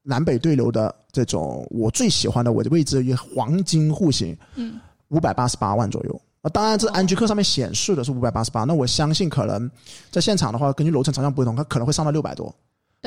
[0.04, 4.78] 南北对流的这种我最喜欢的我的位置，一黄金户型，嗯，
[5.08, 6.48] 五百八十八万左右啊。
[6.50, 9.68] 当然，这安居客上面显示的是五百八十八，那我相信可能
[10.12, 12.54] 在现场的话，根据楼层朝向不同，它可能会上到六百多，对，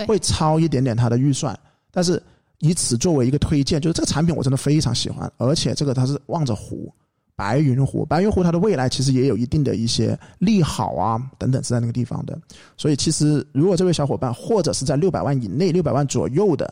[0.06, 1.58] 会超一点点它的预算。
[1.92, 2.22] 但是
[2.60, 6.94] 以此作为一个推荐，就是这个产品我真的非常喜欢，而且这个它是望着湖。
[7.34, 12.40] 白云湖，白云湖它的未来其实也有一定的一些利好啊，等等是在那个地方的。
[12.78, 16.72] 所以其实如果这位小伙伴或者是在六百万以内、六百万左右的，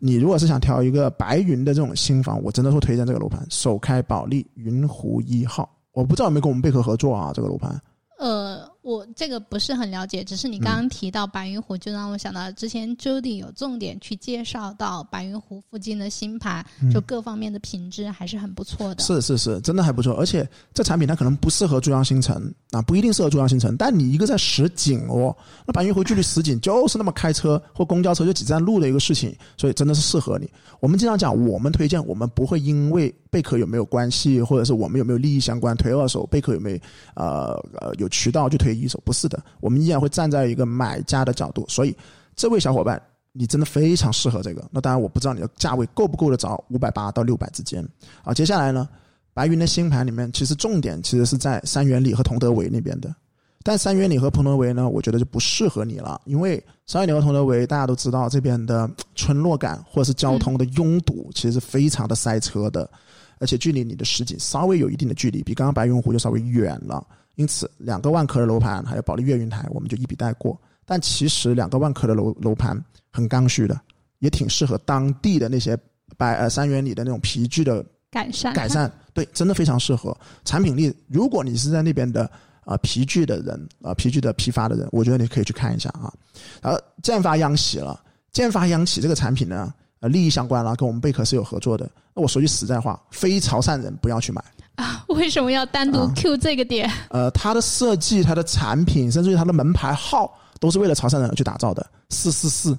[0.00, 5.70] 你如果是想挑一个白云的这种新房，我真的会推荐这个楼盘，首开保利云湖一号。
[5.92, 7.30] 我不知道有没有跟我们贝壳合作啊？
[7.32, 7.80] 这个楼盘。
[8.18, 8.69] 呃。
[8.82, 19.02] 我这个不是很了解，只是你刚刚提到白云湖，就让我想到之前 Judy 有重点去介绍到白云湖附近的新盘，就各方面的品质还是很不错的。
[19.02, 20.14] 是是是，真的还不错。
[20.14, 23.76] 而且这产品它可能不适合珠江新城啊，不一定适合珠江新城。
[23.76, 30.50] 但你一个在实景哦，那白云湖距离实景就是那么开车或公交车就几站路的一个事情，所以真的是适合你。
[30.80, 36.78] 我们经常讲，我们推荐，我们不会因为贝壳有没有关系，或者是我们有没有利益相关推二手，贝壳有没有
[37.14, 38.69] 呃呃有渠道去推。
[38.74, 41.96] 一手不是的，我们依然会站在一个买家的角度，所以
[42.34, 43.00] 这位小伙伴，
[43.32, 44.66] 你真的非常适合这个。
[44.70, 47.86] 那当然，我不知道你的价位够不够得着五百八到六百之间。
[48.24, 48.88] 啊，接下来呢，
[49.32, 53.14] 白云的星盘里面，其实重点其实是在三元里和同德围那边的。
[53.62, 62.90] 但三元里和同德围呢，我觉得就不适合你了，因为三元里和同德围大家都知道，这边的 村落感或者是交通的拥堵，其实是非常的塞车的，
[63.38, 67.06] 而且距离你的实景稍微有一定的距离，比刚刚白云湖就稍微远了。
[67.40, 70.60] 因此，两个万科的楼盘还有保利悦云台，我们就一笔带过。
[70.84, 72.78] 但其实两个万科的楼楼盘
[73.10, 73.80] 很刚需的，
[74.18, 75.74] 也挺适合当地的那些
[76.18, 78.92] 百呃三元里的那种皮具的改善改善。
[79.14, 80.14] 对，真的非常适合。
[80.44, 82.30] 产品力，如果你是在那边的
[82.66, 86.12] 啊皮具的人啊皮具的批发的人，我觉得你可以去看一下啊。
[86.60, 87.98] 然后建发央企了，
[88.32, 91.90] 建发央企这个产品呢，呃利益相关了，跟我们贝壳是有合作的。
[92.14, 94.44] 那我说句实在话，非潮汕人不要去买。
[94.76, 96.90] 啊， 为什么要单独 Q 这个点？
[97.10, 101.86] 呃，它的设计、它的产品，甚至于它的门牌号，都是为了潮汕人去打造的。
[102.08, 102.78] 四四四，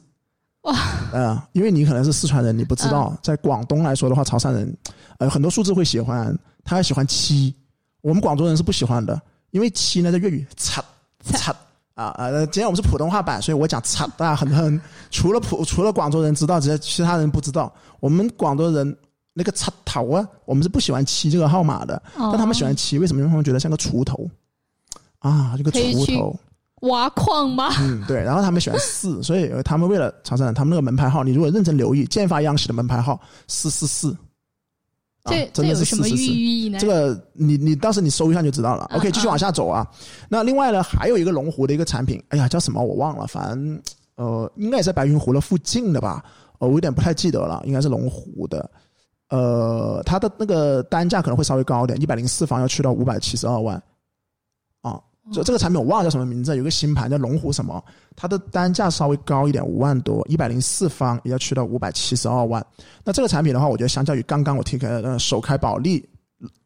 [0.61, 0.75] 哇！
[1.13, 4.77] 嗯，因为你可能是四川人，你不知道，在广东来说的话，潮汕人
[5.19, 7.53] 呃很多数字会喜欢，他还喜欢七，
[8.01, 9.21] 我们广州人是不喜欢的，
[9.51, 10.83] 因为七呢在粤语擦
[11.23, 11.55] 擦
[11.93, 12.31] 啊啊！
[12.47, 14.81] 今天我们是普通话版，所以我讲擦，大家很很
[15.11, 18.97] 除了普除了广州人知道，其其他人不知道，我们广州人。
[19.34, 23.19] 那个插头啊，我们是不喜欢七这个号码的，但他们喜欢七，为什么？
[23.19, 24.29] 因为他们觉得像个锄头
[25.19, 26.36] 啊，这个锄头
[26.82, 27.69] 挖矿吗？
[27.79, 28.21] 嗯，对。
[28.21, 34.17] 然后他们喜欢四， 所以他们为了长沙人，他们那个门牌号，你如果认真留意，建发央企的门牌号四四四，
[35.25, 36.79] 这这有什么寓意呢？
[36.79, 38.89] 这个你你到时你搜一下就知道了。
[38.95, 39.88] OK，继续往下走啊。
[40.27, 43.82] 那另外呢，还有一个龙湖的一个产品，哎呀，叫什么我忘了，反正
[44.15, 46.25] 呃，应该也在白云湖的附近的吧？
[46.57, 48.69] 呃，我有点不太记得了，应该是龙湖的。
[49.32, 53.82] 呃，它的那个单价可能会稍微高一点，一百零四方要去到五百七十二万，
[54.82, 55.01] 啊，
[55.32, 57.82] 就这个产品我忘了叫什么名字，有个新盘叫龙湖什么，
[58.13, 62.61] 它的单价稍微高一点，五万多，一百零四方也要去到五百七十二万。
[63.05, 66.05] 那这个产品的话，我觉得相较于刚刚我提开的首开保利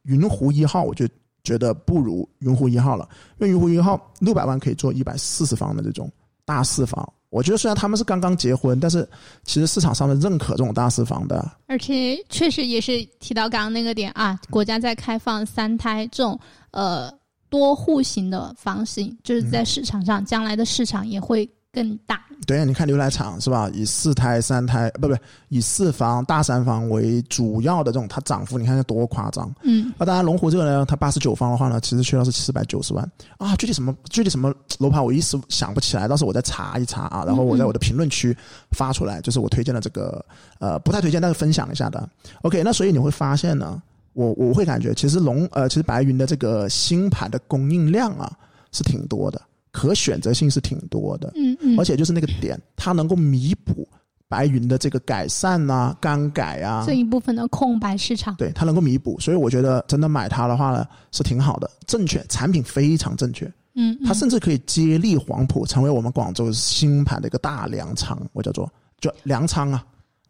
[0.01, 1.07] 云湖一号，我就
[1.43, 3.07] 觉得不如云湖一号了，
[3.37, 6.11] 因为云湖一号六百万可以做一百四十方的这种
[6.45, 7.07] 大四房。
[7.35, 9.05] 我觉得虽然他们是刚刚结婚，但是
[9.43, 11.45] 其实市场上面认可这种大四房的。
[11.67, 16.39] 而且确实也是提到刚刚那个点啊，国家在开放三胎这种
[16.71, 17.11] 呃
[17.49, 21.49] 多户型的房型，就是在市场上，将来的市场也会。
[21.75, 23.69] 更大，对，你看牛奶厂是吧？
[23.73, 25.15] 以四胎、三胎，不不，
[25.49, 29.53] 以四房、大三房为主要的这种，它涨幅你看多夸张。
[29.63, 33.53] 嗯，那当然，龙湖这个呢，它八十九方的话呢，其实需要是四百九十万啊。
[33.57, 37.25] 具体什么具体什么楼盘，我一时想不起来，到时候我再查一查啊。
[37.25, 38.35] 然后我在我的评论区
[38.71, 40.25] 发出来，就是我推荐的这个
[40.59, 42.07] 呃，不太推荐，但是分享一下的。
[42.43, 43.81] OK，那所以你会发现呢，
[44.13, 48.31] 我我会感觉其实龙呃，其实白云的这个新盘的供应量啊
[48.71, 49.41] 是挺多的。
[49.75, 53.85] 可选择性是挺多的，嗯嗯，而且就是那个点，它能够弥补
[54.29, 56.85] 白云的这个改善啊、更改啊。
[56.87, 68.71] 这一部分的空白市场，对，它能够弥补，所以我觉得真的买它的话呢是挺好的，正确产品非常正确，嗯，它甚至可以接力黄埔，成为我们广州新盘的一个大粮仓，我叫做
[69.01, 69.83] 就粮仓啊。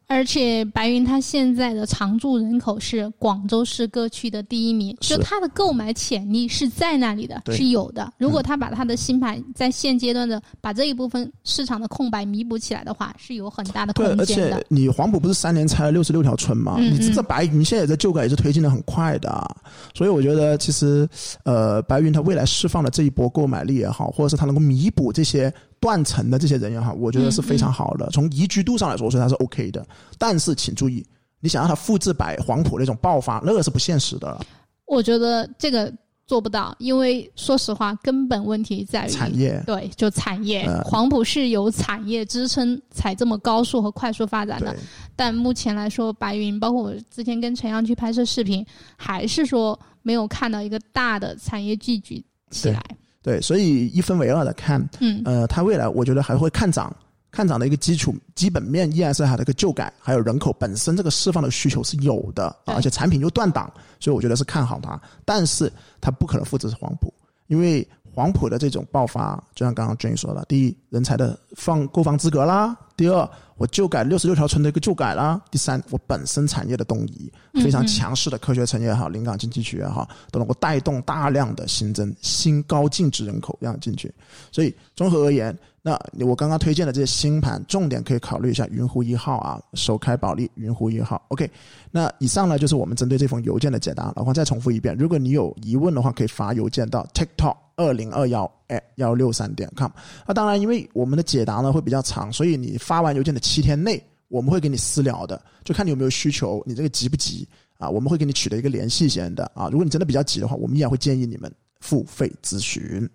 [0.08, 8.12] 而且白云它现在的常住人口是广州市各区的第一名，就它的购买潜力是在那里的，是有的。
[8.16, 14.22] 如果它把它的新盘在现阶段的把这一部分市场的空白弥补起来的话，是有很大的空间的。
[14.22, 14.26] 而
[14.60, 16.76] 且你黄埔不是三年拆了六十六条村吗？
[16.78, 19.56] 你这白云现在在旧改也是推进的很快的，
[19.92, 21.08] 所以我觉得其实
[21.44, 25.52] 呃，白云它未来释放的这一波购买力也好，或者是它能够弥补这些。
[25.80, 28.08] 断层的这些人也好，我觉得是非常好的。
[28.10, 29.86] 从宜居度上来说，所以它是 OK 的。
[30.18, 31.06] 但是请注意，
[31.40, 34.44] 你想让它复制百黄埔那种爆发，那个是不现实的。
[34.86, 35.92] 我觉得这个
[36.26, 39.62] 做不到，因为说实话，根本问题在于产业。
[39.66, 40.68] 对，就产业。
[40.84, 44.74] 黄埔是有产业支撑才这么高速和快速发展的。
[45.14, 48.64] 但目前来说，白云包括我之前跟陈阳去拍摄视频，
[48.96, 52.84] 还是说没有看到一个大的产业聚集起来。
[53.26, 56.94] 对，所以一分为二的看，嗯，呃，它未来我觉得还会看涨，
[57.32, 63.68] 看涨的一个基础基本面依然是它的一个旧改，还有人口本身这个释放的需求是有的，而且产品又断档，
[63.98, 67.12] 所以我觉得是看好它，但是它不可能复制黄埔，
[67.48, 72.74] 因为黄埔的这种爆发，就像刚刚 Jane 说的，第一，人才的放购房资格啦。
[72.96, 73.28] 第二，
[73.58, 75.38] 我旧改六十六条村的一个旧改啦。
[75.50, 77.30] 第三，我本身产业的东移
[77.62, 84.10] 非常强势的科学城也好，临港经济区也好，都能够带动大量的新增新高净值人口让进去。
[84.50, 91.22] 所以综合而言，那我刚刚推荐的这些新盘，重点可以考虑一下云湖一号啊，首开保利云湖一号。
[91.28, 91.50] OK，
[91.90, 94.10] 那以上呢就是我们针对这封邮件的解答。
[94.16, 99.90] 老黄再重复一遍，如果你有疑问的话，可以发邮件到 TikTok 二零二幺哎幺六三点 com。
[100.26, 102.78] 那当然，因为我们的解答呢会比较长，所以你。
[102.86, 107.48] 发完邮件的七天内，我们会给你私聊的，就看你有没有需求，你这个急不急
[107.78, 107.90] 啊？
[107.90, 109.68] 我们会给你取得一个联系先的啊。
[109.72, 113.08] 如果你真的比较急的话，我们依然会建议你们付费咨询。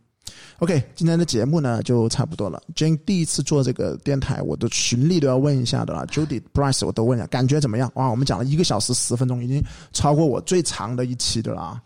[0.60, 2.62] OK，今天的节目呢就差不多了。
[2.76, 6.06] Jane 第一次做这个电台，我的群力都要问一下的了。
[6.08, 7.90] Judy Bryce 我都问了，感觉怎么样？
[7.96, 11.82] 哇，我们讲了一个小时十分钟，已经超过我最长的一期的了。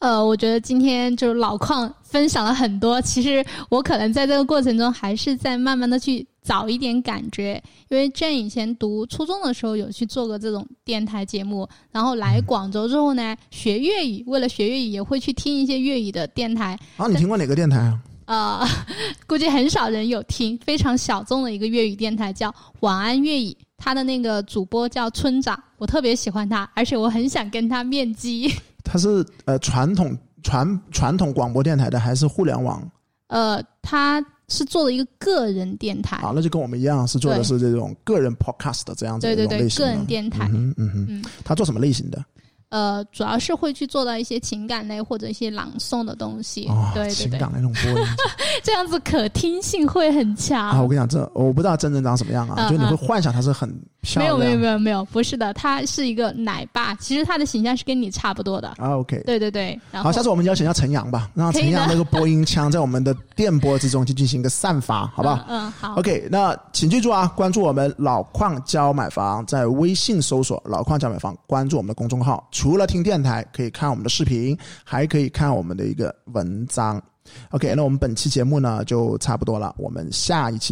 [0.00, 3.00] 呃，我觉得今天就是老邝分享了很多。
[3.00, 16.78] 其实我可能在这个过程中还是在慢慢的去找一点感觉，因为 Jane 以前读初中的时候有去做过这种电台节目，然后来广州之后呢，学粤语，为了学粤语也会去听一些粤语的电台。
[16.98, 17.98] 啊，你听过哪个电台啊？
[18.26, 18.66] 呃，
[19.26, 28.52] 估计很少人有听，非常小众的一个粤语电台叫晚安粤语，他的那个主播叫村长，我特别喜欢他，而且我很想跟他面基。
[28.84, 32.88] 它是呃传统传传统广播电台的还是互联网？
[33.28, 40.48] 呃，他是做了一个个人电台啊，那就跟我们一样，是做的是这种个人 podcast 这样子对对对，个人电台。
[40.52, 42.22] 嗯嗯嗯，他做什么类型的？
[42.74, 48.06] 呃，主要是会去做到一些情感类或者一些朗诵的东西，对对对，情感那种播音，
[48.64, 50.82] 这样子可听性会很强啊！
[50.82, 53.68] 我跟你讲，这我不知道真人长什么样啊，就你会幻想他是很
[54.00, 58.96] 漂亮，没有没有没有没有，不是的，他是一个奶爸，其实他的形象是跟你差不多的啊。
[58.96, 65.44] OK，对对对，好，下次我们邀请一下陈阳吧，让陈阳那个播音腔在我们的电波之中去进行一个散发，好不好？
[65.48, 65.94] 嗯，好。
[65.94, 73.46] OK，那请记住啊，关注我们老矿教买房，在微信搜索“老矿教买房”，关注我们的公众号，除了听电台。
[73.52, 76.98] 可以看我们的视频，还可以看我们的一个文章。
[77.50, 80.62] OK，那我们本期节目呢就差不多了，我们下一期。